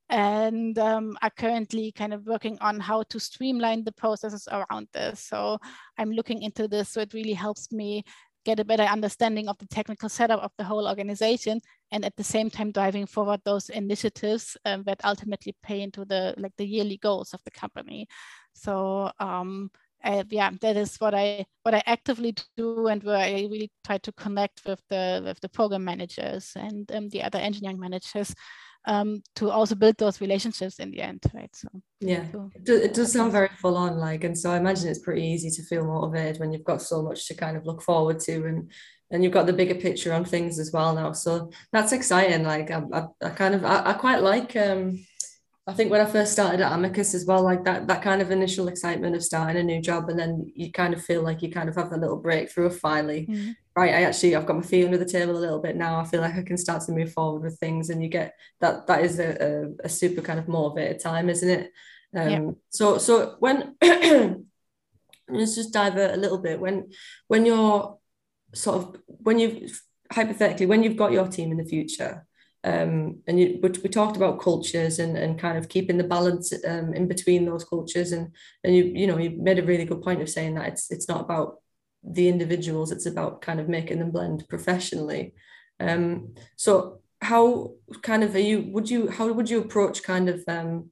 and 0.09 0.79
um, 0.79 1.17
are 1.21 1.29
currently 1.29 1.91
kind 1.91 2.13
of 2.13 2.25
working 2.25 2.57
on 2.61 2.79
how 2.79 3.03
to 3.03 3.19
streamline 3.19 3.83
the 3.83 3.91
processes 3.91 4.47
around 4.51 4.87
this. 4.93 5.19
So 5.19 5.59
I'm 5.97 6.11
looking 6.11 6.43
into 6.43 6.67
this, 6.67 6.89
so 6.89 7.01
it 7.01 7.13
really 7.13 7.33
helps 7.33 7.71
me 7.71 8.03
get 8.47 8.61
a 8.61 8.65
better 8.65 8.83
understanding 8.83 9.49
of 9.49 9.57
the 9.57 9.67
technical 9.67 10.07
setup 10.07 10.41
of 10.41 10.51
the 10.57 10.63
whole 10.63 10.87
organization 10.87 11.59
and 11.91 12.05
at 12.05 12.15
the 12.15 12.23
same 12.23 12.49
time 12.49 12.71
driving 12.71 13.05
forward 13.05 13.41
those 13.43 13.67
initiatives 13.67 14.55
um, 14.63 14.83
that 14.83 15.03
ultimately 15.03 15.53
pay 15.61 15.81
into 15.81 16.05
the 16.05 16.33
like 16.37 16.53
the 16.57 16.65
yearly 16.65 16.95
goals 16.95 17.33
of 17.33 17.41
the 17.43 17.51
company 17.51 18.07
so 18.53 19.11
um, 19.19 19.69
uh, 20.03 20.23
yeah, 20.29 20.51
that 20.61 20.77
is 20.77 20.97
what 20.97 21.13
I 21.13 21.45
what 21.63 21.73
I 21.73 21.83
actively 21.85 22.35
do, 22.55 22.87
and 22.87 23.03
where 23.03 23.17
I 23.17 23.47
really 23.49 23.71
try 23.85 23.97
to 23.99 24.11
connect 24.11 24.61
with 24.65 24.81
the 24.89 25.21
with 25.25 25.39
the 25.39 25.49
program 25.49 25.83
managers 25.83 26.51
and 26.55 26.89
um, 26.91 27.09
the 27.09 27.23
other 27.23 27.39
engineering 27.39 27.79
managers 27.79 28.33
um, 28.87 29.21
to 29.35 29.51
also 29.51 29.75
build 29.75 29.97
those 29.97 30.21
relationships 30.21 30.79
in 30.79 30.91
the 30.91 31.01
end, 31.01 31.21
right? 31.33 31.53
So 31.53 31.67
yeah, 31.99 32.23
so, 32.31 32.49
it, 32.55 32.63
does, 32.63 32.81
it 32.81 32.93
does 32.93 33.11
sound 33.11 33.33
very 33.33 33.49
full 33.59 33.75
on, 33.75 33.97
like, 33.97 34.23
and 34.23 34.37
so 34.37 34.51
I 34.51 34.57
imagine 34.57 34.89
it's 34.89 34.99
pretty 34.99 35.23
easy 35.23 35.49
to 35.49 35.63
feel 35.63 35.85
motivated 35.85 36.39
when 36.39 36.53
you've 36.53 36.63
got 36.63 36.81
so 36.81 37.01
much 37.03 37.27
to 37.27 37.35
kind 37.35 37.57
of 37.57 37.65
look 37.65 37.81
forward 37.81 38.19
to, 38.21 38.45
and 38.45 38.71
and 39.09 39.23
you've 39.23 39.33
got 39.33 39.45
the 39.45 39.53
bigger 39.53 39.75
picture 39.75 40.13
on 40.13 40.25
things 40.25 40.59
as 40.59 40.71
well 40.71 40.93
now. 40.93 41.11
So 41.13 41.49
that's 41.71 41.91
exciting. 41.91 42.43
Like 42.43 42.71
I, 42.71 42.81
I, 42.93 43.05
I 43.23 43.29
kind 43.29 43.55
of 43.55 43.63
I, 43.65 43.91
I 43.91 43.93
quite 43.93 44.21
like 44.21 44.55
um 44.55 45.05
I 45.67 45.73
think 45.73 45.91
when 45.91 45.99
I 45.99 46.05
first 46.05 46.31
started 46.31 46.61
at 46.61 46.71
Amicus 46.71 47.13
as 47.13 47.25
well, 47.25 47.43
like 47.43 47.65
that 47.65 47.87
that 47.87 48.01
kind 48.01 48.21
of 48.21 48.31
initial 48.31 48.69
excitement 48.69 49.17
of 49.17 49.23
starting 49.23 49.57
a 49.57 49.63
new 49.63 49.81
job, 49.81 50.09
and 50.09 50.17
then 50.17 50.49
you 50.55 50.71
kind 50.71 50.93
of 50.93 51.03
feel 51.03 51.21
like 51.21 51.41
you 51.41 51.51
kind 51.51 51.67
of 51.67 51.75
have 51.75 51.91
a 51.91 51.97
little 51.97 52.15
breakthrough 52.15 52.67
of 52.67 52.79
finally, 52.79 53.27
mm-hmm. 53.29 53.51
right? 53.75 53.93
I 53.93 54.03
actually 54.03 54.33
I've 54.33 54.45
got 54.45 54.55
my 54.55 54.61
feet 54.61 54.85
under 54.85 54.97
the 54.97 55.05
table 55.05 55.35
a 55.35 55.39
little 55.39 55.59
bit 55.59 55.75
now. 55.75 55.99
I 55.99 56.05
feel 56.05 56.21
like 56.21 56.35
I 56.35 56.43
can 56.43 56.57
start 56.57 56.83
to 56.83 56.93
move 56.93 57.11
forward 57.11 57.43
with 57.43 57.59
things, 57.59 57.89
and 57.89 58.01
you 58.01 58.07
get 58.07 58.35
that 58.61 58.87
that 58.87 59.03
is 59.03 59.19
a, 59.19 59.65
a, 59.83 59.85
a 59.85 59.89
super 59.89 60.21
kind 60.21 60.39
of 60.39 60.47
motivated 60.47 61.01
time, 61.01 61.29
isn't 61.29 61.49
it? 61.49 61.71
Um, 62.15 62.29
yeah. 62.29 62.51
So 62.69 62.97
so 62.97 63.35
when 63.39 63.75
let's 65.29 65.55
just 65.55 65.73
divert 65.73 66.13
a 66.13 66.17
little 66.17 66.37
bit 66.37 66.61
when 66.61 66.91
when 67.27 67.45
you're 67.45 67.97
sort 68.53 68.77
of 68.77 69.01
when 69.05 69.37
you've 69.37 69.81
hypothetically 70.09 70.65
when 70.65 70.83
you've 70.83 70.95
got 70.95 71.11
your 71.11 71.27
team 71.27 71.51
in 71.51 71.57
the 71.57 71.65
future 71.65 72.25
um, 72.67 73.19
and 73.27 73.39
you, 73.39 73.59
we, 73.63 73.69
we 73.69 73.89
talked 73.89 74.17
about 74.17 74.41
cultures 74.41 74.99
and, 74.99 75.17
and 75.17 75.39
kind 75.39 75.57
of 75.57 75.69
keeping 75.69 75.97
the 75.97 76.03
balance 76.03 76.51
um, 76.65 76.93
in 76.93 77.07
between 77.07 77.45
those 77.45 77.63
cultures. 77.63 78.11
And 78.11 78.35
and 78.63 78.75
you 78.75 78.83
you 78.83 79.07
know 79.07 79.17
you 79.17 79.29
made 79.31 79.59
a 79.59 79.63
really 79.63 79.85
good 79.85 80.01
point 80.01 80.21
of 80.21 80.29
saying 80.29 80.55
that 80.55 80.67
it's 80.67 80.91
it's 80.91 81.07
not 81.07 81.21
about 81.21 81.61
the 82.03 82.27
individuals 82.29 82.91
it's 82.91 83.05
about 83.05 83.41
kind 83.41 83.59
of 83.59 83.69
making 83.69 83.99
them 83.99 84.11
blend 84.11 84.47
professionally. 84.49 85.33
Um, 85.79 86.35
so 86.57 86.99
how 87.21 87.71
kind 88.01 88.23
of 88.23 88.35
are 88.35 88.47
you 88.49 88.69
would 88.73 88.89
you 88.89 89.09
how 89.09 89.31
would 89.31 89.49
you 89.49 89.59
approach 89.61 90.03
kind 90.03 90.27
of 90.27 90.43
um, 90.47 90.91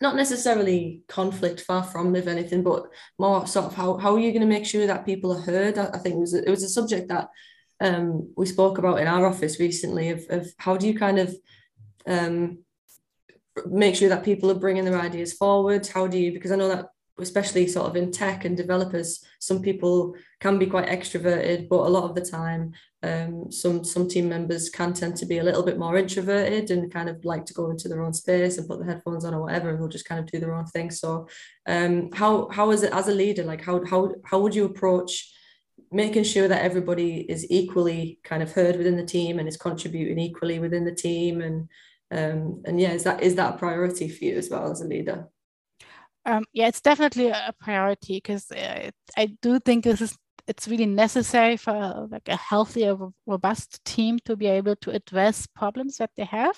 not 0.00 0.16
necessarily 0.16 1.02
conflict 1.08 1.62
far 1.62 1.82
from 1.82 2.14
if 2.14 2.26
anything 2.26 2.62
but 2.62 2.86
more 3.18 3.46
sort 3.46 3.66
of 3.66 3.74
how, 3.74 3.96
how 3.96 4.14
are 4.14 4.18
you 4.20 4.32
going 4.32 4.48
to 4.48 4.54
make 4.54 4.66
sure 4.66 4.86
that 4.86 5.06
people 5.06 5.32
are 5.32 5.40
heard? 5.40 5.78
I, 5.78 5.86
I 5.94 5.98
think 5.98 6.16
it 6.16 6.18
was, 6.18 6.34
a, 6.34 6.46
it 6.46 6.50
was 6.50 6.64
a 6.64 6.68
subject 6.68 7.08
that 7.08 7.28
um, 7.82 8.32
we 8.36 8.46
spoke 8.46 8.78
about 8.78 9.00
in 9.00 9.08
our 9.08 9.26
office 9.26 9.58
recently 9.58 10.10
of, 10.10 10.24
of 10.30 10.46
how 10.58 10.76
do 10.76 10.86
you 10.86 10.96
kind 10.96 11.18
of 11.18 11.34
um, 12.06 12.58
make 13.66 13.96
sure 13.96 14.08
that 14.08 14.24
people 14.24 14.50
are 14.50 14.58
bringing 14.58 14.84
their 14.84 15.00
ideas 15.00 15.32
forward? 15.32 15.86
How 15.86 16.06
do 16.06 16.18
you 16.18 16.32
because 16.32 16.52
i 16.52 16.56
know 16.56 16.68
that 16.68 16.88
especially 17.18 17.66
sort 17.66 17.86
of 17.86 17.96
in 17.96 18.10
tech 18.10 18.44
and 18.44 18.56
developers 18.56 19.22
some 19.38 19.60
people 19.60 20.14
can 20.40 20.58
be 20.58 20.66
quite 20.66 20.88
extroverted 20.88 21.68
but 21.68 21.86
a 21.86 21.94
lot 21.96 22.04
of 22.04 22.14
the 22.14 22.24
time 22.24 22.72
um, 23.02 23.50
some 23.50 23.84
some 23.84 24.08
team 24.08 24.28
members 24.28 24.70
can 24.70 24.92
tend 24.92 25.16
to 25.16 25.26
be 25.26 25.38
a 25.38 25.42
little 25.42 25.64
bit 25.64 25.78
more 25.78 25.96
introverted 25.96 26.70
and 26.70 26.92
kind 26.92 27.08
of 27.08 27.24
like 27.24 27.44
to 27.46 27.54
go 27.54 27.70
into 27.70 27.88
their 27.88 28.02
own 28.02 28.12
space 28.12 28.58
and 28.58 28.68
put 28.68 28.78
the 28.78 28.84
headphones 28.84 29.24
on 29.24 29.34
or 29.34 29.42
whatever 29.42 29.70
and 29.70 29.80
they'll 29.80 29.88
just 29.88 30.08
kind 30.08 30.20
of 30.20 30.30
do 30.30 30.38
their 30.38 30.54
own 30.54 30.66
thing. 30.66 30.90
So 30.90 31.26
um, 31.66 32.10
how 32.12 32.48
how 32.50 32.70
is 32.70 32.84
it 32.84 32.92
as 32.92 33.08
a 33.08 33.14
leader? 33.14 33.42
Like 33.42 33.60
how 33.60 33.84
how 33.84 34.14
how 34.24 34.38
would 34.38 34.54
you 34.54 34.66
approach 34.66 35.31
making 35.92 36.24
sure 36.24 36.48
that 36.48 36.62
everybody 36.62 37.20
is 37.30 37.46
equally 37.50 38.18
kind 38.24 38.42
of 38.42 38.52
heard 38.52 38.76
within 38.76 38.96
the 38.96 39.04
team 39.04 39.38
and 39.38 39.48
is 39.48 39.56
contributing 39.56 40.18
equally 40.18 40.58
within 40.58 40.84
the 40.84 40.94
team 40.94 41.40
and 41.40 41.68
um, 42.10 42.62
and 42.66 42.80
yeah 42.80 42.92
is 42.92 43.04
that 43.04 43.22
is 43.22 43.34
that 43.36 43.54
a 43.54 43.58
priority 43.58 44.08
for 44.08 44.24
you 44.24 44.36
as 44.36 44.50
well 44.50 44.70
as 44.70 44.80
a 44.80 44.86
leader 44.86 45.28
um, 46.26 46.44
yeah 46.52 46.68
it's 46.68 46.80
definitely 46.80 47.28
a 47.28 47.54
priority 47.60 48.16
because 48.16 48.50
uh, 48.52 48.90
i 49.16 49.26
do 49.40 49.58
think 49.60 49.84
this 49.84 50.00
is 50.00 50.16
it's 50.48 50.66
really 50.66 50.86
necessary 50.86 51.56
for 51.56 52.08
like 52.10 52.28
a 52.28 52.36
healthy 52.36 52.90
robust 53.26 53.84
team 53.84 54.18
to 54.24 54.36
be 54.36 54.46
able 54.46 54.74
to 54.76 54.90
address 54.90 55.46
problems 55.46 55.98
that 55.98 56.10
they 56.16 56.24
have 56.24 56.56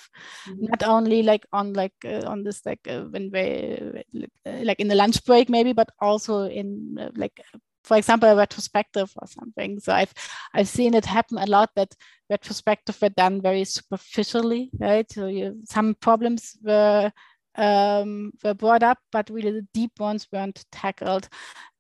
mm-hmm. 0.49 0.65
not 0.67 0.83
only 0.83 1.23
like 1.23 1.45
on 1.53 1.73
like 1.75 1.93
uh, 2.05 2.23
on 2.27 2.43
this 2.43 2.65
like 2.65 2.81
uh, 2.89 3.03
when 3.03 3.31
they 3.31 4.03
like 4.45 4.81
in 4.81 4.89
the 4.89 4.95
lunch 4.95 5.23
break 5.25 5.51
maybe 5.51 5.73
but 5.73 5.91
also 6.01 6.45
in 6.45 6.97
uh, 6.99 7.11
like 7.15 7.41
for 7.85 7.97
example, 7.97 8.29
a 8.29 8.37
retrospective 8.37 9.13
or 9.21 9.29
something. 9.29 9.79
So 9.79 9.93
I've 9.93 10.13
I've 10.55 10.69
seen 10.69 10.95
it 10.95 11.05
happen 11.05 11.39
a 11.39 11.47
lot 11.47 11.71
that 11.77 11.95
retrospective 12.31 13.01
were 13.01 13.11
done 13.11 13.43
very 13.43 13.65
superficially, 13.65 14.71
right? 14.81 15.11
So 15.11 15.27
you, 15.27 15.61
some 15.69 15.95
problems 15.95 16.57
were 16.63 17.13
um, 17.57 18.33
were 18.43 18.55
brought 18.55 18.83
up, 18.83 18.99
but 19.13 19.31
really 19.31 19.53
the 19.53 19.67
deep 19.75 19.93
ones 20.01 20.27
weren't 20.33 20.65
tackled. 20.73 21.29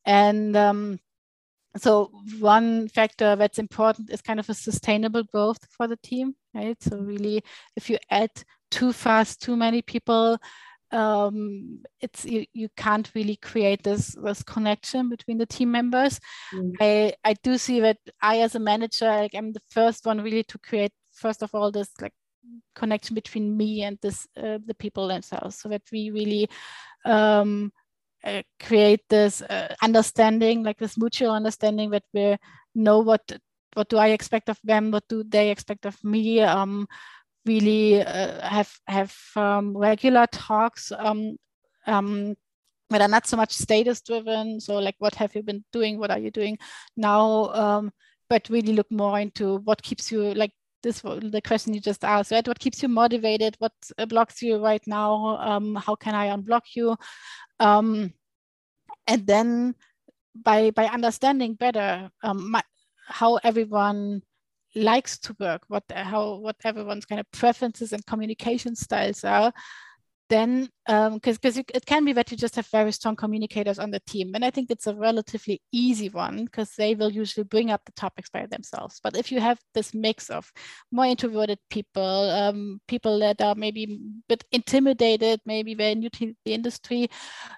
And 0.05 0.57
um, 0.57 0.99
so 1.77 2.11
one 2.39 2.89
factor 2.89 3.35
that's 3.35 3.59
important 3.59 4.11
is 4.11 4.21
kind 4.21 4.39
of 4.39 4.49
a 4.49 4.55
sustainable 4.55 5.25
growth 5.25 5.59
for 5.71 5.89
the 5.89 5.97
team, 5.97 6.35
right? 6.55 6.81
So 6.83 6.99
really, 6.99 7.43
if 7.77 7.91
you 7.91 7.99
add 8.11 8.31
too 8.71 8.93
fast, 8.93 9.43
too 9.43 9.57
many 9.57 9.83
people, 9.83 10.39
um, 10.95 11.83
it's 12.01 12.25
you, 12.25 12.47
you 12.53 12.69
can't 12.77 13.11
really 13.15 13.37
create 13.37 13.83
this 13.83 14.17
this 14.23 14.43
connection 14.43 15.09
between 15.09 15.39
the 15.39 15.47
team 15.47 15.71
members. 15.71 16.21
Mm. 16.55 16.73
I 16.81 17.15
I 17.25 17.35
do 17.43 17.59
see 17.59 17.81
that 17.81 17.99
I 18.23 18.41
as 18.41 18.55
a 18.55 18.61
manager 18.61 19.07
like 19.07 19.35
I'm 19.35 19.53
the 19.53 19.67
first 19.71 20.07
one 20.07 20.21
really 20.21 20.45
to 20.45 20.59
create 20.59 20.93
first 21.13 21.43
of 21.43 21.51
all 21.53 21.73
this 21.73 21.91
like 22.01 22.15
connection 22.75 23.15
between 23.15 23.57
me 23.57 23.83
and 23.83 23.99
this 24.03 24.29
uh, 24.37 24.59
the 24.65 24.75
people 24.75 25.09
themselves 25.09 25.59
so 25.59 25.69
that 25.69 25.83
we 25.91 26.11
really 26.11 26.49
um, 27.05 27.73
uh, 28.23 28.43
create 28.61 29.01
this 29.11 29.43
uh, 29.43 29.75
understanding 29.83 30.63
like 30.63 30.79
this 30.79 30.97
mutual 30.97 31.33
understanding 31.33 31.91
that 31.91 32.05
we 32.13 32.37
know 32.75 33.01
what 33.01 33.23
what 33.75 33.89
do 33.89 33.99
I 33.99 34.09
expect 34.09 34.49
of 34.49 34.61
them 34.63 34.93
what 34.93 35.09
do 35.09 35.25
they 35.25 35.51
expect 35.51 35.87
of 35.87 36.03
me 36.05 36.41
um, 36.41 36.87
really 37.47 38.03
uh, 38.03 38.41
have 38.47 38.73
have 38.87 39.15
um, 39.37 39.77
regular 39.77 40.27
talks 40.27 40.93
um, 40.93 41.37
um, 41.87 42.35
that 42.91 43.01
are 43.01 43.09
not 43.09 43.27
so 43.27 43.37
much 43.37 43.53
status 43.53 44.01
driven. 44.01 44.61
So 44.61 44.79
like, 44.79 44.97
what 44.99 45.15
have 45.17 45.35
you 45.35 45.43
been 45.43 45.65
doing? 45.73 45.99
What 45.99 46.11
are 46.11 46.19
you 46.19 46.31
doing 46.31 46.59
now? 46.97 47.53
Um, 47.53 47.93
but 48.29 48.49
really 48.49 48.73
look 48.73 48.91
more 48.91 49.21
into 49.21 49.57
what 49.59 49.83
keeps 49.83 50.11
you 50.11 50.35
like 50.35 50.53
this 50.83 51.01
the 51.01 51.41
question 51.45 51.75
you 51.75 51.81
just 51.81 52.05
asked 52.05 52.31
right 52.31 52.47
what 52.47 52.59
keeps 52.59 52.83
you 52.83 52.89
motivated 52.89 53.57
what 53.59 53.73
uh, 53.99 54.07
blocks 54.07 54.43
you 54.43 54.59
right 54.59 54.83
now 54.87 55.39
um, 55.41 55.75
how 55.75 55.95
can 55.95 56.15
i 56.15 56.29
unblock 56.29 56.63
you 56.75 56.97
um, 57.61 58.13
and 59.07 59.27
then 59.27 59.75
by 60.35 60.71
by 60.71 60.87
understanding 60.87 61.55
better 61.55 62.11
my, 62.35 62.63
how 63.07 63.37
everyone 63.37 64.23
likes 64.75 65.19
to 65.19 65.37
work, 65.39 65.63
what 65.69 65.85
how 65.91 66.37
what 66.37 66.57
everyone's 66.65 67.05
kind 67.05 67.21
of 67.21 67.31
preferences 67.33 67.93
and 67.93 68.05
communication 68.07 68.75
styles 68.77 69.25
are, 69.25 69.53
then 70.31 70.69
because 70.87 71.09
um, 71.13 71.19
because 71.19 71.59
it 71.59 71.87
can 71.87 72.05
be 72.05 72.13
that 72.13 72.31
you 72.31 72.37
just 72.37 72.57
have 72.57 72.67
very 72.69 72.93
strong 72.93 73.17
communicators 73.17 73.79
on 73.79 73.91
the 73.91 74.01
team, 74.01 74.35
and 74.35 74.45
I 74.45 74.51
think 74.51 74.71
it's 74.71 74.87
a 74.87 74.95
relatively 74.95 75.61
easy 75.73 76.09
one 76.09 76.45
because 76.45 76.73
they 76.77 76.95
will 76.95 77.13
usually 77.13 77.45
bring 77.45 77.71
up 77.71 77.83
the 77.85 77.93
topics 77.93 78.31
by 78.31 78.47
themselves. 78.47 79.01
But 79.03 79.17
if 79.17 79.31
you 79.31 79.41
have 79.41 79.59
this 79.75 79.95
mix 79.95 80.31
of 80.31 80.51
more 80.91 81.07
introverted 81.07 81.59
people, 81.71 82.31
um, 82.31 82.81
people 82.89 83.19
that 83.21 83.43
are 83.43 83.55
maybe 83.55 83.85
a 83.85 83.99
bit 84.29 84.45
intimidated, 84.51 85.41
maybe 85.47 85.75
very 85.75 85.95
new 85.95 86.11
to 86.11 86.35
the 86.45 86.55
industry, 86.55 87.11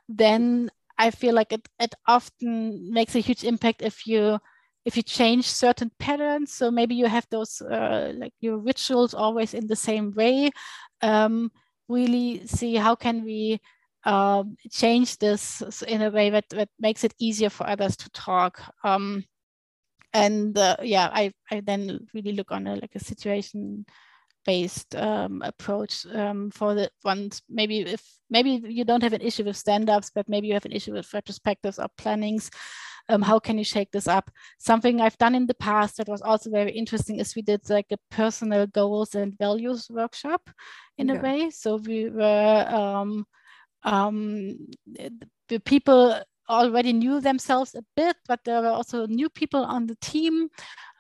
then 0.09 0.71
I 0.99 1.11
feel 1.11 1.35
like 1.35 1.53
it, 1.53 1.69
it 1.79 1.95
often 2.07 2.93
makes 2.93 3.15
a 3.15 3.21
huge 3.21 3.45
impact 3.45 3.83
if 3.83 4.07
you 4.07 4.39
if 4.87 4.97
you 4.97 5.03
change 5.03 5.45
certain 5.47 5.91
patterns 5.99 6.53
so 6.53 6.71
maybe 6.71 6.95
you 6.95 7.07
have 7.07 7.27
those 7.31 7.61
uh, 7.61 8.13
like 8.17 8.33
your 8.41 8.57
rituals 8.57 9.13
always 9.13 9.53
in 9.53 9.67
the 9.67 9.77
same 9.77 10.13
way 10.13 10.51
um, 11.03 11.51
really 11.89 12.47
see 12.47 12.77
how 12.77 12.95
can 12.95 13.25
we 13.25 13.61
um, 14.05 14.57
change 14.71 15.19
this 15.19 15.63
in 15.89 16.03
a 16.03 16.11
way 16.11 16.31
that, 16.31 16.49
that 16.51 16.69
makes 16.79 17.03
it 17.03 17.13
easier 17.19 17.51
for 17.51 17.67
others 17.67 17.97
to 17.97 18.09
talk. 18.11 18.63
Um, 18.85 19.25
and 20.15 20.57
uh, 20.57 20.77
yeah 20.83 21.11
I, 21.13 21.33
I 21.51 21.61
then 21.61 22.07
really 22.15 22.33
look 22.33 22.53
on 22.53 22.67
a 22.67 22.77
like 22.77 22.95
a 22.95 23.05
situation 23.05 23.85
based 24.45 24.95
um, 24.95 25.43
approach 25.43 26.07
um, 26.15 26.51
for 26.53 26.75
the 26.75 26.89
ones 27.05 27.43
maybe 27.51 27.81
if 27.81 28.03
maybe 28.31 28.63
you 28.65 28.85
don't 28.85 29.03
have 29.03 29.13
an 29.13 29.21
issue 29.21 29.43
with 29.45 29.57
stand-ups 29.57 30.13
but 30.15 30.29
maybe 30.29 30.47
you 30.47 30.55
have 30.55 30.65
an 30.65 30.73
issue 30.73 30.93
with 30.93 31.11
retrospectives 31.11 31.83
or 31.83 31.89
plannings 31.99 32.49
um, 33.09 33.23
how 33.23 33.39
can 33.39 33.59
you 33.59 33.65
shake 33.65 33.91
this 33.91 34.09
up 34.09 34.31
something 34.59 35.01
i've 35.01 35.19
done 35.19 35.35
in 35.35 35.47
the 35.47 35.55
past 35.55 35.97
that 35.97 36.09
was 36.09 36.23
also 36.23 36.51
very 36.51 36.73
interesting 36.73 37.19
is 37.19 37.37
we 37.37 37.43
did 37.43 37.61
like 37.71 37.87
a 37.91 37.99
personal 38.11 38.67
goals 38.67 39.15
and 39.15 39.39
values 39.39 39.89
workshop 39.91 40.51
in 40.99 41.11
okay. 41.11 41.19
a 41.19 41.23
way 41.23 41.51
so 41.51 41.77
we 41.77 42.09
were 42.11 42.67
um, 42.69 43.25
um, 43.85 44.57
the 45.49 45.59
people 45.61 46.21
already 46.49 46.93
knew 46.93 47.21
themselves 47.21 47.75
a 47.75 47.83
bit 47.97 48.17
but 48.29 48.41
there 48.45 48.61
were 48.61 48.69
also 48.69 49.07
new 49.07 49.29
people 49.29 49.65
on 49.65 49.87
the 49.87 49.97
team 49.97 50.49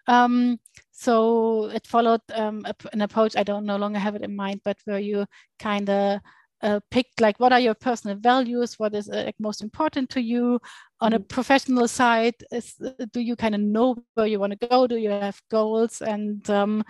um, 0.09 0.59
so 0.92 1.66
it 1.66 1.87
followed 1.87 2.21
um, 2.33 2.64
an 2.92 3.03
approach 3.03 3.37
I 3.37 3.42
don't 3.42 3.66
no 3.66 3.77
longer 3.77 3.99
have 3.99 4.14
it 4.14 4.23
in 4.23 4.35
mind, 4.35 4.61
but 4.64 4.79
where 4.85 4.99
you 4.99 5.27
kind 5.59 5.90
of 5.90 6.21
uh, 6.62 6.81
picked 6.90 7.21
like 7.21 7.38
what 7.38 7.53
are 7.53 7.61
your 7.61 7.75
personal 7.75 8.16
values, 8.16 8.79
what 8.79 8.95
is 8.95 9.09
uh, 9.11 9.25
like 9.27 9.37
most 9.38 9.62
important 9.62 10.09
to 10.11 10.23
you. 10.23 10.59
On 11.00 11.12
a 11.12 11.18
mm-hmm. 11.18 11.26
professional 11.26 11.88
side, 11.88 12.35
is 12.50 12.74
uh, 12.82 13.04
do 13.12 13.20
you 13.20 13.37
kind 13.37 13.54
of 13.54 13.61
know 13.61 14.02
where 14.14 14.26
you 14.26 14.40
want 14.40 14.59
to 14.59 14.68
go? 14.68 14.87
Do 14.87 14.96
you 14.96 15.11
have 15.11 15.40
goals? 15.50 16.00
And 16.00 16.48
um, 16.48 16.85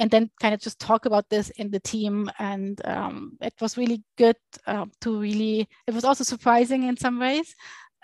and 0.00 0.10
then 0.10 0.30
kind 0.40 0.52
of 0.52 0.60
just 0.60 0.80
talk 0.80 1.06
about 1.06 1.30
this 1.30 1.50
in 1.50 1.70
the 1.70 1.78
team. 1.78 2.28
And 2.38 2.80
um, 2.84 3.38
it 3.40 3.54
was 3.60 3.76
really 3.76 4.02
good 4.18 4.36
uh, 4.66 4.86
to 5.02 5.20
really. 5.20 5.68
It 5.86 5.94
was 5.94 6.04
also 6.04 6.24
surprising 6.24 6.84
in 6.84 6.96
some 6.96 7.20
ways. 7.20 7.54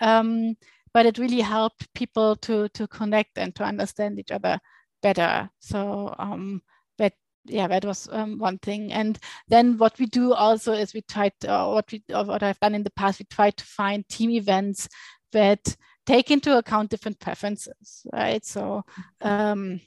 Um, 0.01 0.55
but 0.93 1.05
it 1.05 1.17
really 1.17 1.41
helped 1.41 1.93
people 1.93 2.35
to 2.37 2.69
to 2.69 2.87
connect 2.87 3.37
and 3.37 3.53
to 3.55 3.63
understand 3.63 4.19
each 4.19 4.31
other 4.31 4.59
better. 5.01 5.49
So 5.59 6.13
um, 6.17 6.61
that 6.97 7.13
yeah, 7.45 7.67
that 7.67 7.85
was 7.85 8.07
um, 8.11 8.37
one 8.37 8.57
thing. 8.59 8.91
And 8.91 9.17
then 9.47 9.77
what 9.77 9.97
we 9.99 10.05
do 10.05 10.33
also 10.33 10.73
is 10.73 10.93
we 10.93 11.01
to, 11.01 11.31
uh, 11.47 11.69
what 11.69 11.91
we 11.91 12.03
what 12.09 12.43
I've 12.43 12.59
done 12.59 12.75
in 12.75 12.83
the 12.83 12.91
past, 12.91 13.19
we 13.19 13.25
try 13.25 13.51
to 13.51 13.65
find 13.65 14.07
team 14.07 14.31
events 14.31 14.87
that 15.31 15.75
take 16.05 16.31
into 16.31 16.57
account 16.57 16.89
different 16.89 17.19
preferences, 17.19 18.05
right? 18.11 18.43
So 18.45 18.83
um, 19.21 19.81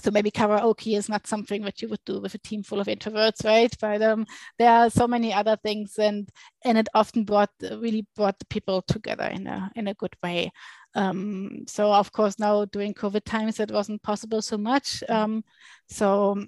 so 0.00 0.10
maybe 0.10 0.30
karaoke 0.30 0.96
is 0.96 1.08
not 1.08 1.26
something 1.26 1.62
that 1.62 1.80
you 1.80 1.88
would 1.88 2.04
do 2.04 2.20
with 2.20 2.34
a 2.34 2.38
team 2.38 2.62
full 2.62 2.80
of 2.80 2.86
introverts 2.86 3.44
right? 3.44 3.74
But 3.80 4.02
um, 4.02 4.26
there 4.58 4.70
are 4.70 4.90
so 4.90 5.06
many 5.06 5.32
other 5.32 5.56
things 5.62 5.98
and 5.98 6.28
and 6.64 6.78
it 6.78 6.88
often 6.94 7.24
brought 7.24 7.50
really 7.60 8.06
brought 8.16 8.38
the 8.38 8.46
people 8.46 8.82
together 8.82 9.24
in 9.26 9.46
a 9.46 9.70
in 9.76 9.88
a 9.88 9.94
good 9.94 10.16
way. 10.22 10.50
Um, 10.94 11.64
so 11.68 11.92
of 11.92 12.12
course 12.12 12.38
now 12.38 12.64
during 12.66 12.94
covid 12.94 13.24
times 13.24 13.60
it 13.60 13.70
wasn't 13.70 14.02
possible 14.02 14.42
so 14.42 14.58
much. 14.58 15.04
Um, 15.08 15.44
so 15.88 16.44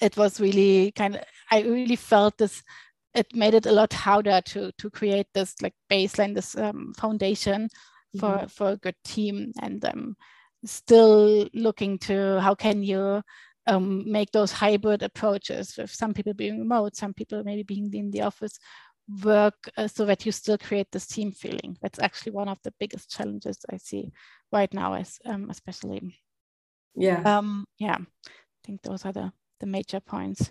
it 0.00 0.16
was 0.16 0.40
really 0.40 0.92
kind 0.92 1.16
of 1.16 1.22
I 1.50 1.62
really 1.62 1.96
felt 1.96 2.38
this 2.38 2.62
it 3.14 3.34
made 3.34 3.54
it 3.54 3.66
a 3.66 3.72
lot 3.72 3.92
harder 3.92 4.40
to 4.46 4.72
to 4.78 4.90
create 4.90 5.26
this 5.34 5.54
like 5.62 5.74
baseline 5.90 6.34
this 6.34 6.56
um, 6.56 6.92
foundation 6.96 7.68
for 8.18 8.30
mm-hmm. 8.30 8.46
for 8.46 8.70
a 8.70 8.76
good 8.76 8.96
team. 9.04 9.52
And 9.62 9.84
um, 9.84 10.16
still 10.64 11.48
looking 11.54 11.98
to 11.98 12.40
how 12.40 12.54
can 12.54 12.82
you 12.82 13.22
um, 13.66 14.10
make 14.10 14.30
those 14.32 14.52
hybrid 14.52 15.02
approaches 15.02 15.76
with 15.76 15.90
some 15.90 16.12
people 16.12 16.34
being 16.34 16.58
remote 16.58 16.96
some 16.96 17.14
people 17.14 17.42
maybe 17.44 17.62
being 17.62 17.92
in 17.94 18.10
the 18.10 18.20
office 18.20 18.58
work 19.22 19.54
uh, 19.76 19.88
so 19.88 20.04
that 20.06 20.24
you 20.24 20.32
still 20.32 20.58
create 20.58 20.90
this 20.90 21.06
team 21.06 21.32
feeling. 21.32 21.76
That's 21.82 21.98
actually 21.98 22.32
one 22.32 22.48
of 22.48 22.58
the 22.64 22.72
biggest 22.80 23.10
challenges 23.10 23.58
i 23.70 23.76
see 23.76 24.12
right 24.52 24.72
now 24.72 24.94
as 24.94 25.18
um, 25.24 25.50
especially. 25.50 26.20
Yeah. 26.94 27.22
Um 27.38 27.66
yeah. 27.78 27.98
I 27.98 28.66
think 28.66 28.82
those 28.82 29.04
are 29.04 29.12
the 29.12 29.32
the 29.60 29.66
major 29.66 30.00
points 30.00 30.50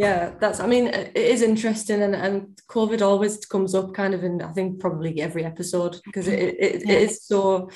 yeah 0.00 0.30
that's 0.40 0.60
i 0.60 0.66
mean 0.66 0.86
it 0.86 1.14
is 1.14 1.42
interesting 1.42 2.02
and, 2.02 2.14
and 2.14 2.58
covid 2.68 3.02
always 3.02 3.44
comes 3.44 3.74
up 3.74 3.92
kind 3.92 4.14
of 4.14 4.24
in 4.24 4.40
i 4.40 4.50
think 4.52 4.80
probably 4.80 5.20
every 5.20 5.44
episode 5.44 6.00
because 6.06 6.26
it, 6.26 6.38
it, 6.38 6.82
yeah. 6.86 6.94
it 6.94 7.02
is 7.02 7.22
so 7.24 7.68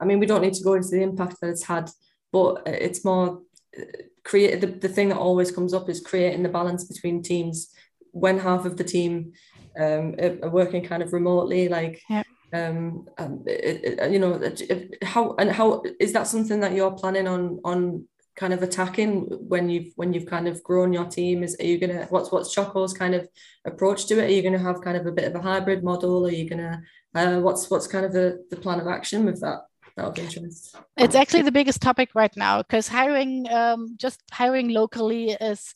i 0.00 0.04
mean 0.06 0.18
we 0.18 0.26
don't 0.26 0.40
need 0.40 0.54
to 0.54 0.64
go 0.64 0.74
into 0.74 0.88
the 0.88 1.02
impact 1.02 1.36
that 1.40 1.50
it's 1.50 1.64
had 1.64 1.90
but 2.32 2.62
it's 2.66 3.04
more 3.04 3.42
uh, 3.78 3.82
create 4.24 4.60
the, 4.62 4.66
the 4.66 4.88
thing 4.88 5.10
that 5.10 5.18
always 5.18 5.50
comes 5.50 5.74
up 5.74 5.90
is 5.90 6.00
creating 6.00 6.42
the 6.42 6.48
balance 6.48 6.84
between 6.84 7.22
teams 7.22 7.74
when 8.12 8.38
half 8.38 8.64
of 8.64 8.78
the 8.78 8.84
team 8.84 9.32
um, 9.78 10.14
are 10.42 10.48
working 10.50 10.84
kind 10.84 11.02
of 11.02 11.12
remotely 11.12 11.68
like 11.68 12.00
yeah. 12.08 12.22
um, 12.54 13.06
it, 13.46 13.98
it, 14.00 14.10
you 14.10 14.18
know 14.18 14.40
how 15.02 15.34
and 15.38 15.50
how 15.50 15.82
is 16.00 16.12
that 16.14 16.26
something 16.26 16.60
that 16.60 16.72
you're 16.72 16.90
planning 16.92 17.28
on 17.28 17.60
on 17.64 18.06
kind 18.40 18.54
of 18.54 18.62
attacking 18.62 19.26
when 19.52 19.68
you've 19.68 19.92
when 19.96 20.14
you've 20.14 20.24
kind 20.34 20.48
of 20.48 20.62
grown 20.62 20.94
your 20.94 21.04
team? 21.04 21.42
Is 21.44 21.54
are 21.60 21.66
you 21.66 21.78
gonna 21.78 22.06
what's 22.08 22.32
what's 22.32 22.54
Choco's 22.54 22.94
kind 22.94 23.14
of 23.14 23.28
approach 23.66 24.06
to 24.06 24.18
it? 24.18 24.24
Are 24.24 24.34
you 24.34 24.42
gonna 24.42 24.66
have 24.68 24.80
kind 24.80 24.96
of 24.96 25.04
a 25.06 25.12
bit 25.12 25.26
of 25.26 25.34
a 25.34 25.42
hybrid 25.42 25.84
model? 25.84 26.26
Are 26.26 26.30
you 26.40 26.48
gonna 26.48 26.82
uh, 27.14 27.38
what's 27.40 27.68
what's 27.70 27.86
kind 27.86 28.06
of 28.06 28.12
the, 28.12 28.42
the 28.50 28.56
plan 28.56 28.80
of 28.80 28.86
action 28.86 29.26
with 29.26 29.40
that 29.42 29.60
of 29.98 30.18
interest? 30.18 30.74
It's 30.96 31.14
actually 31.14 31.42
the 31.42 31.52
biggest 31.52 31.82
topic 31.82 32.08
right 32.14 32.34
now 32.34 32.62
because 32.62 32.88
hiring 32.88 33.46
um, 33.52 33.94
just 33.98 34.22
hiring 34.32 34.70
locally 34.70 35.32
is 35.32 35.74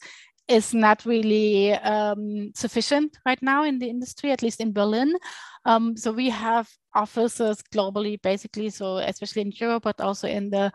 is 0.48 0.74
not 0.74 1.04
really 1.04 1.72
um, 1.72 2.52
sufficient 2.54 3.18
right 3.26 3.42
now 3.42 3.64
in 3.64 3.78
the 3.78 3.88
industry, 3.88 4.30
at 4.30 4.42
least 4.42 4.60
in 4.60 4.72
Berlin. 4.72 5.14
Um, 5.64 5.96
so 5.96 6.12
we 6.12 6.28
have 6.30 6.68
offices 6.94 7.62
globally, 7.74 8.20
basically, 8.20 8.68
so 8.70 8.98
especially 8.98 9.42
in 9.42 9.52
Europe, 9.52 9.84
but 9.84 10.00
also 10.00 10.28
in 10.28 10.50
the 10.50 10.70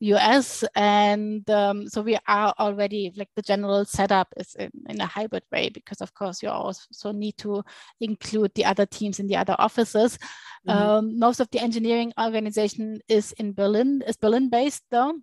US. 0.00 0.64
And 0.74 1.48
um, 1.50 1.88
so 1.88 2.02
we 2.02 2.18
are 2.26 2.54
already 2.58 3.12
like 3.16 3.28
the 3.36 3.42
general 3.42 3.84
setup 3.84 4.28
is 4.36 4.54
in, 4.56 4.70
in, 4.88 5.00
a 5.00 5.06
hybrid 5.06 5.44
way 5.52 5.68
because, 5.68 6.00
of 6.00 6.14
course, 6.14 6.42
you 6.42 6.48
also 6.48 7.12
need 7.12 7.36
to 7.38 7.64
include 8.00 8.52
the 8.54 8.64
other 8.64 8.86
teams 8.86 9.20
in 9.20 9.26
the 9.26 9.36
other 9.36 9.56
offices. 9.58 10.18
Mm-hmm. 10.68 10.70
Um, 10.70 11.18
most 11.18 11.40
of 11.40 11.50
the 11.50 11.60
engineering 11.60 12.12
organization 12.20 13.00
is 13.08 13.32
in 13.32 13.52
Berlin, 13.52 14.02
is 14.06 14.16
Berlin 14.16 14.50
based 14.50 14.82
though. 14.90 15.14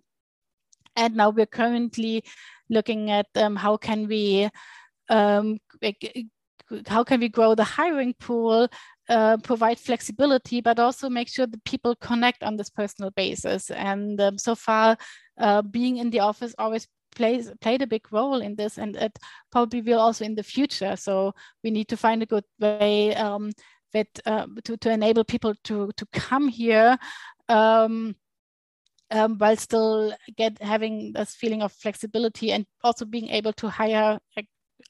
And 0.96 1.16
now 1.16 1.30
we're 1.30 1.46
currently 1.46 2.24
looking 2.68 3.10
at 3.10 3.26
um, 3.36 3.56
how 3.56 3.76
can 3.76 4.08
we 4.08 4.48
um, 5.08 5.58
how 6.86 7.04
can 7.04 7.20
we 7.20 7.28
grow 7.28 7.54
the 7.54 7.64
hiring 7.64 8.14
pool 8.14 8.68
uh, 9.12 9.36
provide 9.36 9.78
flexibility, 9.78 10.62
but 10.62 10.78
also 10.78 11.10
make 11.10 11.28
sure 11.28 11.46
that 11.46 11.64
people 11.64 11.94
connect 11.96 12.42
on 12.42 12.56
this 12.56 12.70
personal 12.70 13.10
basis. 13.10 13.70
And 13.70 14.18
um, 14.20 14.38
so 14.38 14.54
far, 14.54 14.96
uh, 15.38 15.60
being 15.60 15.98
in 15.98 16.08
the 16.10 16.20
office 16.20 16.54
always 16.58 16.88
plays 17.14 17.52
played 17.60 17.82
a 17.82 17.86
big 17.86 18.10
role 18.10 18.40
in 18.40 18.56
this, 18.56 18.78
and 18.78 18.96
it 18.96 19.18
probably 19.50 19.82
will 19.82 20.00
also 20.00 20.24
in 20.24 20.34
the 20.34 20.42
future. 20.42 20.96
So 20.96 21.34
we 21.62 21.70
need 21.70 21.88
to 21.88 21.96
find 21.96 22.22
a 22.22 22.26
good 22.26 22.44
way 22.58 23.14
um, 23.14 23.52
that 23.92 24.08
uh, 24.24 24.46
to 24.64 24.76
to 24.78 24.90
enable 24.90 25.24
people 25.24 25.54
to 25.64 25.90
to 25.94 26.06
come 26.12 26.48
here. 26.48 26.96
Um, 27.48 28.16
um, 29.10 29.36
while 29.36 29.56
still 29.56 30.14
get 30.38 30.62
having 30.62 31.12
this 31.12 31.34
feeling 31.34 31.60
of 31.60 31.70
flexibility 31.72 32.50
and 32.50 32.64
also 32.82 33.04
being 33.04 33.28
able 33.28 33.52
to 33.52 33.68
hire 33.68 34.18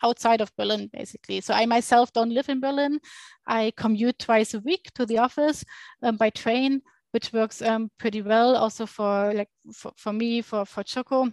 outside 0.02 0.40
of 0.40 0.54
Berlin, 0.56 0.90
basically. 0.92 1.40
So 1.40 1.54
I 1.54 1.66
myself 1.66 2.12
don't 2.12 2.30
live 2.34 2.48
in 2.48 2.60
Berlin. 2.60 3.00
I 3.46 3.72
commute 3.76 4.18
twice 4.18 4.54
a 4.54 4.60
week 4.60 4.90
to 4.94 5.06
the 5.06 5.18
office 5.18 5.64
um, 6.02 6.16
by 6.16 6.30
train, 6.30 6.82
which 7.12 7.32
works 7.32 7.62
um, 7.62 7.90
pretty 7.98 8.22
well 8.22 8.56
also 8.56 8.86
for 8.86 9.32
like 9.34 9.50
for, 9.74 9.92
for 9.96 10.12
me, 10.12 10.42
for, 10.42 10.64
for 10.64 10.82
Choco. 10.82 11.32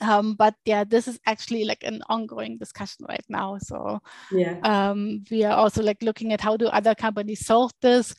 Um, 0.00 0.34
but 0.34 0.54
yeah, 0.64 0.84
this 0.84 1.06
is 1.06 1.20
actually 1.26 1.64
like 1.64 1.84
an 1.84 2.02
ongoing 2.08 2.58
discussion 2.58 3.06
right 3.08 3.24
now. 3.28 3.58
So 3.58 4.00
yeah, 4.32 4.58
um, 4.62 5.22
we 5.30 5.44
are 5.44 5.56
also 5.56 5.82
like 5.82 6.02
looking 6.02 6.32
at 6.32 6.40
how 6.40 6.56
do 6.56 6.66
other 6.66 6.94
companies 6.94 7.46
solve 7.46 7.70
this 7.82 8.14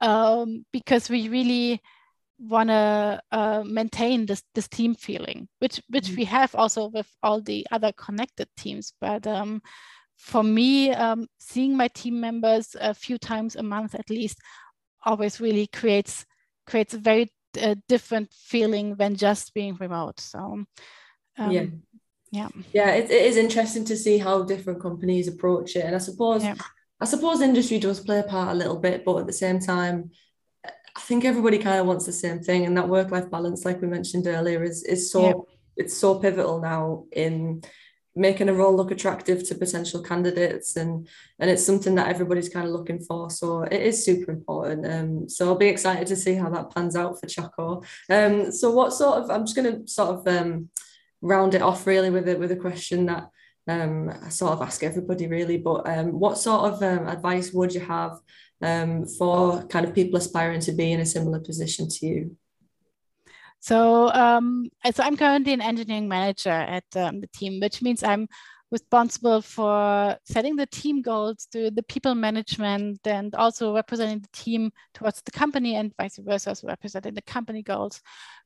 um, 0.00 0.64
because 0.72 1.10
we 1.10 1.28
really 1.28 1.80
want 2.38 2.68
to 2.68 3.20
uh, 3.32 3.62
maintain 3.64 4.26
this 4.26 4.42
this 4.54 4.68
team 4.68 4.94
feeling, 4.94 5.48
which 5.58 5.80
which 5.88 6.06
mm-hmm. 6.06 6.16
we 6.16 6.24
have 6.24 6.54
also 6.54 6.88
with 6.88 7.08
all 7.22 7.40
the 7.40 7.66
other 7.70 7.92
connected 7.92 8.48
teams. 8.56 8.92
But 9.00 9.26
um, 9.26 9.62
for 10.16 10.42
me, 10.42 10.92
um, 10.92 11.26
seeing 11.38 11.76
my 11.76 11.88
team 11.88 12.20
members 12.20 12.76
a 12.80 12.94
few 12.94 13.18
times 13.18 13.56
a 13.56 13.62
month 13.62 13.94
at 13.94 14.10
least 14.10 14.38
always 15.04 15.40
really 15.40 15.66
creates 15.68 16.24
creates 16.66 16.94
a 16.94 16.98
very 16.98 17.32
uh, 17.60 17.76
different 17.88 18.32
feeling 18.32 18.96
than 18.96 19.16
just 19.16 19.54
being 19.54 19.76
remote. 19.76 20.20
So 20.20 20.38
um, 21.38 21.50
yeah. 21.50 21.66
Yeah, 22.32 22.48
yeah, 22.72 22.90
it, 22.90 23.08
it 23.08 23.24
is 23.24 23.36
interesting 23.36 23.84
to 23.84 23.96
see 23.96 24.18
how 24.18 24.42
different 24.42 24.82
companies 24.82 25.28
approach 25.28 25.76
it, 25.76 25.84
and 25.84 25.94
I 25.94 25.98
suppose, 25.98 26.42
yeah. 26.42 26.56
I 27.00 27.04
suppose 27.04 27.40
industry 27.40 27.78
does 27.78 28.00
play 28.00 28.18
a 28.18 28.24
part 28.24 28.50
a 28.50 28.58
little 28.58 28.78
bit, 28.78 29.04
but 29.04 29.18
at 29.18 29.26
the 29.26 29.32
same 29.32 29.60
time, 29.60 30.10
I 30.96 31.00
think 31.00 31.24
everybody 31.24 31.58
kind 31.58 31.78
of 31.78 31.86
wants 31.86 32.06
the 32.06 32.12
same 32.12 32.40
thing, 32.40 32.64
and 32.64 32.76
that 32.76 32.88
work-life 32.88 33.30
balance, 33.30 33.64
like 33.64 33.82
we 33.82 33.88
mentioned 33.88 34.26
earlier, 34.26 34.62
is 34.62 34.82
is 34.84 35.10
so 35.10 35.26
yeah. 35.26 35.32
it's 35.76 35.96
so 35.96 36.18
pivotal 36.18 36.60
now 36.60 37.04
in 37.12 37.62
making 38.16 38.48
a 38.48 38.54
role 38.54 38.74
look 38.74 38.90
attractive 38.90 39.46
to 39.46 39.54
potential 39.54 40.02
candidates 40.02 40.76
and 40.76 41.06
and 41.38 41.50
it's 41.50 41.64
something 41.64 41.94
that 41.94 42.08
everybody's 42.08 42.48
kind 42.48 42.66
of 42.66 42.72
looking 42.72 42.98
for 42.98 43.28
so 43.28 43.62
it 43.62 43.82
is 43.82 44.04
super 44.04 44.32
important 44.32 44.86
um 44.90 45.28
so 45.28 45.46
i'll 45.46 45.54
be 45.54 45.68
excited 45.68 46.06
to 46.06 46.16
see 46.16 46.34
how 46.34 46.48
that 46.48 46.74
pans 46.74 46.96
out 46.96 47.20
for 47.20 47.26
choco 47.26 47.82
um 48.08 48.50
so 48.50 48.70
what 48.70 48.92
sort 48.92 49.18
of 49.18 49.30
i'm 49.30 49.44
just 49.44 49.54
going 49.54 49.70
to 49.70 49.86
sort 49.86 50.08
of 50.08 50.26
um 50.26 50.68
round 51.20 51.54
it 51.54 51.60
off 51.62 51.86
really 51.86 52.08
with 52.08 52.26
it 52.26 52.40
with 52.40 52.50
a 52.50 52.56
question 52.56 53.04
that 53.04 53.28
um 53.68 54.10
i 54.22 54.30
sort 54.30 54.52
of 54.52 54.62
ask 54.62 54.82
everybody 54.82 55.26
really 55.26 55.58
but 55.58 55.86
um 55.86 56.18
what 56.18 56.38
sort 56.38 56.72
of 56.72 56.82
um, 56.82 57.06
advice 57.06 57.52
would 57.52 57.74
you 57.74 57.80
have 57.80 58.18
um, 58.62 59.06
for 59.06 59.64
kind 59.66 59.86
of 59.86 59.94
people 59.94 60.18
aspiring 60.18 60.60
to 60.60 60.72
be 60.72 60.92
in 60.92 61.00
a 61.00 61.06
similar 61.06 61.40
position 61.40 61.88
to 61.88 62.06
you? 62.06 62.36
So, 63.60 64.12
um, 64.12 64.68
so 64.94 65.02
I'm 65.02 65.16
currently 65.16 65.52
an 65.52 65.60
engineering 65.60 66.08
manager 66.08 66.50
at 66.50 66.84
um, 66.94 67.20
the 67.20 67.26
team, 67.28 67.60
which 67.60 67.82
means 67.82 68.02
I'm 68.02 68.28
responsible 68.70 69.40
for 69.40 70.16
setting 70.24 70.56
the 70.56 70.66
team 70.66 71.02
goals, 71.02 71.46
to 71.52 71.70
the 71.70 71.82
people 71.84 72.14
management, 72.14 73.06
and 73.06 73.34
also 73.34 73.74
representing 73.74 74.20
the 74.20 74.28
team 74.32 74.70
towards 74.94 75.22
the 75.22 75.30
company, 75.30 75.76
and 75.76 75.92
vice 75.96 76.18
versa, 76.18 76.54
so 76.54 76.68
representing 76.68 77.14
the 77.14 77.22
company 77.22 77.62
goals 77.62 78.00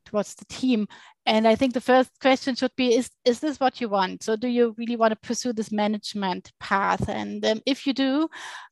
towards 0.04 0.34
the 0.34 0.44
team. 0.46 0.86
And 1.26 1.46
I 1.46 1.54
think 1.54 1.74
the 1.74 1.80
first 1.80 2.10
question 2.20 2.54
should 2.54 2.74
be: 2.76 2.94
Is 2.94 3.10
is 3.24 3.40
this 3.40 3.60
what 3.60 3.80
you 3.80 3.88
want? 3.88 4.22
So, 4.22 4.36
do 4.36 4.48
you 4.48 4.74
really 4.76 4.96
want 4.96 5.12
to 5.12 5.26
pursue 5.26 5.52
this 5.52 5.72
management 5.72 6.52
path? 6.60 7.08
And 7.08 7.44
um, 7.44 7.60
if 7.66 7.86
you 7.86 7.92
do, 7.92 8.28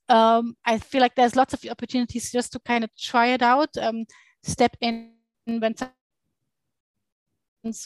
um, 0.09 0.57
I 0.65 0.79
feel 0.79 1.01
like 1.01 1.15
there's 1.15 1.37
lots 1.37 1.55
of 1.55 1.65
opportunities 1.71 2.33
just 2.33 2.53
to 2.53 2.61
kind 2.61 2.85
of 2.85 2.91
try 2.97 3.29
it 3.29 3.43
out, 3.43 3.71
um, 3.81 4.05
step 4.43 4.77
in 4.81 5.13
when 5.47 5.75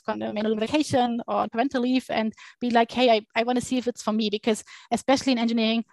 kind 0.01 0.23
of 0.23 0.37
on 0.37 0.59
vacation 0.59 1.21
or 1.27 1.49
parental 1.49 1.83
leave 1.83 2.07
and 2.11 2.33
be 2.61 2.71
like, 2.71 2.91
hey, 2.91 3.11
I, 3.11 3.27
I 3.35 3.43
want 3.45 3.59
to 3.59 3.65
see 3.65 3.79
if 3.79 3.87
it's 3.89 4.03
for 4.03 4.13
me 4.13 4.31
because 4.31 4.65
especially 4.91 5.33
in 5.33 5.39
engineering, 5.39 5.85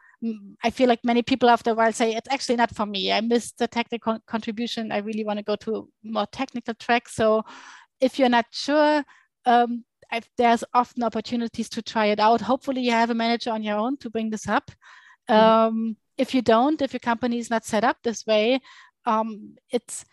I 0.63 0.69
feel 0.69 0.89
like 0.89 1.03
many 1.03 1.21
people 1.21 1.49
after 1.49 1.71
a 1.71 1.73
while 1.73 1.93
say 1.93 2.13
it's 2.13 2.29
actually 2.29 2.57
not 2.57 2.75
for 2.75 2.85
me. 2.85 3.11
I 3.11 3.21
missed 3.21 3.57
the 3.57 3.67
technical 3.67 4.19
contribution. 4.27 4.91
I 4.91 4.97
really 4.97 5.23
want 5.23 5.39
to 5.39 5.43
go 5.43 5.55
to 5.57 5.89
more 6.03 6.27
technical 6.27 6.73
track. 6.73 7.07
So 7.07 7.43
if 8.01 8.19
you're 8.19 8.29
not 8.29 8.45
sure, 8.51 9.03
um, 9.45 9.85
I've, 10.11 10.29
there's 10.37 10.63
often 10.73 11.03
opportunities 11.03 11.69
to 11.69 11.81
try 11.81 12.07
it 12.07 12.19
out. 12.19 12.41
Hopefully 12.41 12.81
you 12.81 12.91
have 12.91 13.11
a 13.11 13.15
manager 13.15 13.51
on 13.51 13.63
your 13.63 13.77
own 13.77 13.97
to 13.97 14.09
bring 14.09 14.29
this 14.29 14.47
up. 14.47 14.71
Mm-hmm. 15.29 15.33
Um, 15.33 15.97
if 16.17 16.33
you 16.33 16.41
don't, 16.41 16.81
if 16.81 16.93
your 16.93 16.99
company 16.99 17.37
is 17.37 17.49
not 17.49 17.65
set 17.65 17.83
up 17.83 17.97
this 18.03 18.25
way, 18.25 18.59
um, 19.05 19.55
it's 19.71 20.03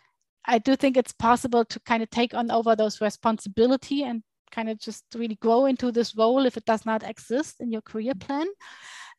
I 0.46 0.58
do 0.58 0.76
think 0.76 0.96
it's 0.96 1.12
possible 1.12 1.64
to 1.64 1.80
kind 1.80 2.02
of 2.02 2.10
take 2.10 2.34
on 2.34 2.50
over 2.50 2.76
those 2.76 3.00
responsibility 3.00 4.04
and 4.04 4.22
kind 4.50 4.68
of 4.68 4.78
just 4.78 5.04
really 5.14 5.34
grow 5.36 5.66
into 5.66 5.90
this 5.90 6.16
role 6.16 6.46
if 6.46 6.56
it 6.56 6.64
does 6.64 6.86
not 6.86 7.02
exist 7.02 7.56
in 7.60 7.72
your 7.72 7.82
career 7.82 8.14
plan. 8.14 8.46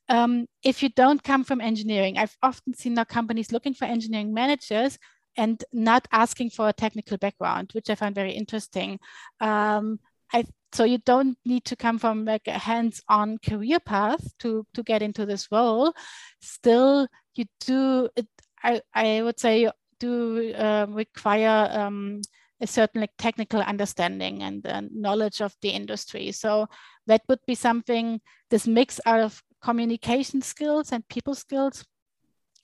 Um, 0.09 0.45
if 0.63 0.81
you 0.81 0.89
don't 0.89 1.21
come 1.21 1.43
from 1.43 1.59
engineering, 1.59 2.17
I've 2.17 2.37
often 2.41 2.73
seen 2.73 2.93
now 2.93 3.03
companies 3.03 3.51
looking 3.51 3.73
for 3.73 3.85
engineering 3.85 4.33
managers 4.33 4.97
and 5.35 5.63
not 5.73 6.07
asking 6.11 6.51
for 6.51 6.69
a 6.69 6.73
technical 6.73 7.17
background, 7.17 7.71
which 7.73 7.89
I 7.89 7.95
find 7.95 8.15
very 8.15 8.31
interesting. 8.31 8.99
Um, 9.41 9.99
I 10.33 10.45
so 10.73 10.83
you 10.83 10.97
don't 10.97 11.37
need 11.45 11.63
to 11.65 11.75
come 11.75 11.97
from 11.97 12.25
like 12.25 12.47
a 12.47 12.57
hands-on 12.57 13.37
career 13.37 13.79
path 13.79 14.21
to 14.39 14.65
to 14.73 14.83
get 14.83 15.01
into 15.01 15.25
this 15.25 15.47
role. 15.51 15.93
Still, 16.41 17.07
you 17.35 17.45
do 17.65 18.09
it. 18.15 18.27
I 18.63 18.81
I 18.93 19.21
would 19.21 19.39
say 19.39 19.69
do 19.99 20.53
uh, 20.53 20.85
require 20.89 21.69
um, 21.71 22.21
a 22.61 22.67
certain 22.67 23.01
like 23.01 23.11
technical 23.17 23.61
understanding 23.61 24.43
and 24.43 24.65
uh, 24.65 24.81
knowledge 24.91 25.41
of 25.41 25.55
the 25.61 25.69
industry. 25.69 26.31
So 26.31 26.67
that 27.05 27.21
would 27.27 27.39
be 27.45 27.55
something 27.55 28.19
this 28.49 28.67
mix 28.67 28.99
out 29.05 29.19
of 29.19 29.41
communication 29.61 30.41
skills 30.41 30.91
and 30.91 31.07
people 31.07 31.35
skills, 31.35 31.85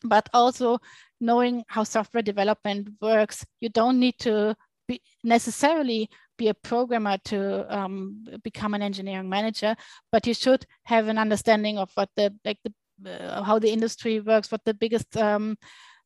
but 0.03 0.29
also 0.33 0.79
knowing 1.19 1.63
how 1.67 1.83
software 1.83 2.23
development 2.23 2.89
works. 3.01 3.45
You 3.61 3.69
don't 3.69 3.99
need 3.99 4.17
to 4.19 4.55
be 4.87 5.01
necessarily 5.23 6.09
be 6.37 6.47
a 6.47 6.53
programmer 6.53 7.17
to 7.25 7.65
um, 7.75 8.25
become 8.43 8.73
an 8.73 8.81
engineering 8.81 9.29
manager, 9.29 9.75
but 10.11 10.25
you 10.25 10.33
should 10.33 10.65
have 10.83 11.07
an 11.07 11.17
understanding 11.17 11.77
of 11.77 11.91
what 11.93 12.09
the 12.15 12.33
like 12.43 12.57
the 12.63 12.73
uh, 13.05 13.43
how 13.43 13.59
the 13.59 13.71
industry 13.71 14.19
works, 14.19 14.51
what 14.51 14.63
the 14.65 14.73
biggest 14.73 15.15
um, 15.17 15.57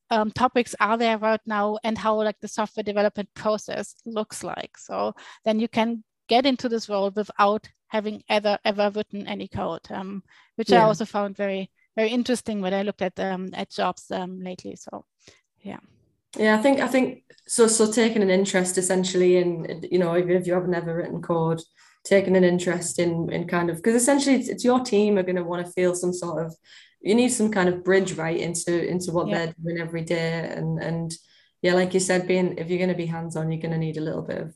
um, 0.09 0.31
topics 0.31 0.75
are 0.79 0.97
there 0.97 1.17
right 1.17 1.41
now, 1.45 1.77
and 1.83 1.97
how 1.97 2.15
like 2.15 2.39
the 2.39 2.47
software 2.47 2.83
development 2.83 3.29
process 3.33 3.95
looks 4.05 4.43
like. 4.43 4.77
So 4.77 5.13
then 5.45 5.59
you 5.59 5.67
can 5.67 6.03
get 6.27 6.45
into 6.45 6.69
this 6.69 6.89
role 6.89 7.11
without 7.11 7.67
having 7.87 8.23
ever 8.29 8.57
ever 8.65 8.91
written 8.93 9.27
any 9.27 9.47
code, 9.47 9.89
um, 9.89 10.23
which 10.55 10.71
yeah. 10.71 10.81
I 10.81 10.83
also 10.83 11.05
found 11.05 11.35
very 11.35 11.69
very 11.95 12.09
interesting 12.09 12.61
when 12.61 12.73
I 12.73 12.83
looked 12.83 13.01
at 13.01 13.19
um, 13.19 13.49
at 13.53 13.71
jobs 13.71 14.11
um, 14.11 14.41
lately. 14.41 14.75
So 14.75 15.05
yeah. 15.61 15.79
Yeah, 16.37 16.57
I 16.57 16.61
think 16.61 16.79
I 16.79 16.87
think 16.87 17.23
so. 17.47 17.67
So 17.67 17.91
taking 17.91 18.21
an 18.21 18.29
interest 18.29 18.77
essentially 18.77 19.37
in 19.37 19.83
you 19.89 19.97
know 19.97 20.17
even 20.17 20.35
if 20.35 20.45
you 20.45 20.53
haven't 20.53 20.75
ever 20.75 20.95
written 20.95 21.21
code, 21.21 21.61
taking 22.07 22.37
an 22.37 22.43
interest 22.43 22.99
in 22.99 23.31
in 23.31 23.47
kind 23.47 23.69
of 23.69 23.77
because 23.77 23.95
essentially 23.95 24.35
it's, 24.35 24.47
it's, 24.47 24.63
your 24.63 24.79
team 24.79 25.17
are 25.17 25.23
going 25.23 25.35
to 25.35 25.43
want 25.43 25.65
to 25.65 25.71
feel 25.73 25.93
some 25.93 26.13
sort 26.13 26.45
of 26.45 26.55
you 27.01 27.13
need 27.13 27.29
some 27.29 27.51
kind 27.51 27.69
of 27.69 27.83
bridge 27.83 28.13
right 28.13 28.39
into 28.39 28.87
into 28.87 29.11
what 29.11 29.27
yeah. 29.27 29.37
they're 29.37 29.55
doing 29.63 29.79
every 29.79 30.03
day 30.03 30.51
and 30.55 30.81
and 30.81 31.13
yeah 31.61 31.73
like 31.73 31.93
you 31.93 31.99
said 31.99 32.27
being 32.27 32.57
if 32.57 32.69
you're 32.69 32.79
going 32.79 32.89
to 32.89 32.95
be 32.95 33.05
hands 33.05 33.35
on 33.35 33.51
you're 33.51 33.61
going 33.61 33.71
to 33.71 33.77
need 33.77 33.97
a 33.97 34.01
little 34.01 34.21
bit 34.21 34.37
of 34.37 34.53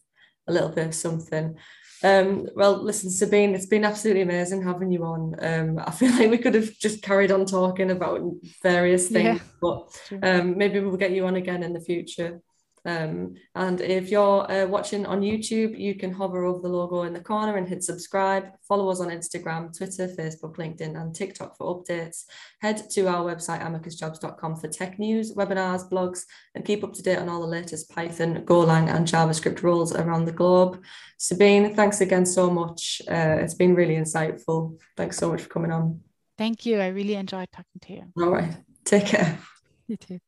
a 0.47 0.51
little 0.51 0.69
bit 0.69 0.87
of 0.87 0.95
something 0.95 1.55
um, 2.03 2.47
well, 2.55 2.81
listen, 2.81 3.11
Sabine, 3.11 3.53
it's 3.53 3.67
been 3.67 3.85
absolutely 3.85 4.23
amazing 4.23 4.63
having 4.63 4.91
you 4.91 5.03
on. 5.03 5.35
Um, 5.39 5.79
I 5.79 5.91
feel 5.99 6.11
like 6.11 6.31
we 6.31 6.39
could 6.39 6.55
have 6.55 6.75
just 6.79 7.03
carried 7.03 7.31
on 7.31 7.45
talking 7.45 7.91
about 7.91 8.21
various 8.63 9.07
things, 9.07 9.39
yeah, 9.39 9.47
but 9.61 10.01
um, 10.23 10.57
maybe 10.57 10.79
we'll 10.79 10.97
get 10.97 11.11
you 11.11 11.27
on 11.27 11.35
again 11.35 11.61
in 11.61 11.73
the 11.73 11.79
future. 11.79 12.41
Um, 12.85 13.35
and 13.55 13.79
if 13.79 14.09
you're 14.09 14.51
uh, 14.51 14.65
watching 14.65 15.05
on 15.05 15.21
YouTube, 15.21 15.77
you 15.79 15.95
can 15.95 16.11
hover 16.11 16.45
over 16.45 16.61
the 16.61 16.67
logo 16.67 17.03
in 17.03 17.13
the 17.13 17.19
corner 17.19 17.57
and 17.57 17.67
hit 17.67 17.83
subscribe. 17.83 18.45
Follow 18.67 18.89
us 18.89 18.99
on 18.99 19.09
Instagram, 19.09 19.75
Twitter, 19.77 20.07
Facebook, 20.07 20.55
LinkedIn, 20.55 20.99
and 20.99 21.13
TikTok 21.13 21.57
for 21.57 21.75
updates. 21.75 22.23
Head 22.59 22.89
to 22.91 23.07
our 23.07 23.23
website, 23.23 23.61
amicusjobs.com, 23.61 24.55
for 24.55 24.67
tech 24.67 24.97
news, 24.97 25.35
webinars, 25.35 25.89
blogs, 25.89 26.23
and 26.55 26.65
keep 26.65 26.83
up 26.83 26.93
to 26.93 27.03
date 27.03 27.19
on 27.19 27.29
all 27.29 27.41
the 27.41 27.47
latest 27.47 27.91
Python, 27.91 28.43
Golang, 28.45 28.93
and 28.93 29.07
JavaScript 29.07 29.61
roles 29.61 29.93
around 29.93 30.25
the 30.25 30.31
globe. 30.31 30.83
Sabine, 31.17 31.75
thanks 31.75 32.01
again 32.01 32.25
so 32.25 32.49
much. 32.49 33.01
Uh, 33.07 33.37
it's 33.39 33.53
been 33.53 33.75
really 33.75 33.95
insightful. 33.95 34.79
Thanks 34.97 35.17
so 35.17 35.31
much 35.31 35.41
for 35.43 35.49
coming 35.49 35.71
on. 35.71 36.01
Thank 36.37 36.65
you. 36.65 36.79
I 36.79 36.87
really 36.87 37.13
enjoyed 37.15 37.49
talking 37.51 37.79
to 37.81 37.93
you. 37.93 38.03
All 38.17 38.31
right. 38.31 38.55
Take 38.83 39.05
care. 39.05 39.37
You 39.87 39.97
too. 39.97 40.19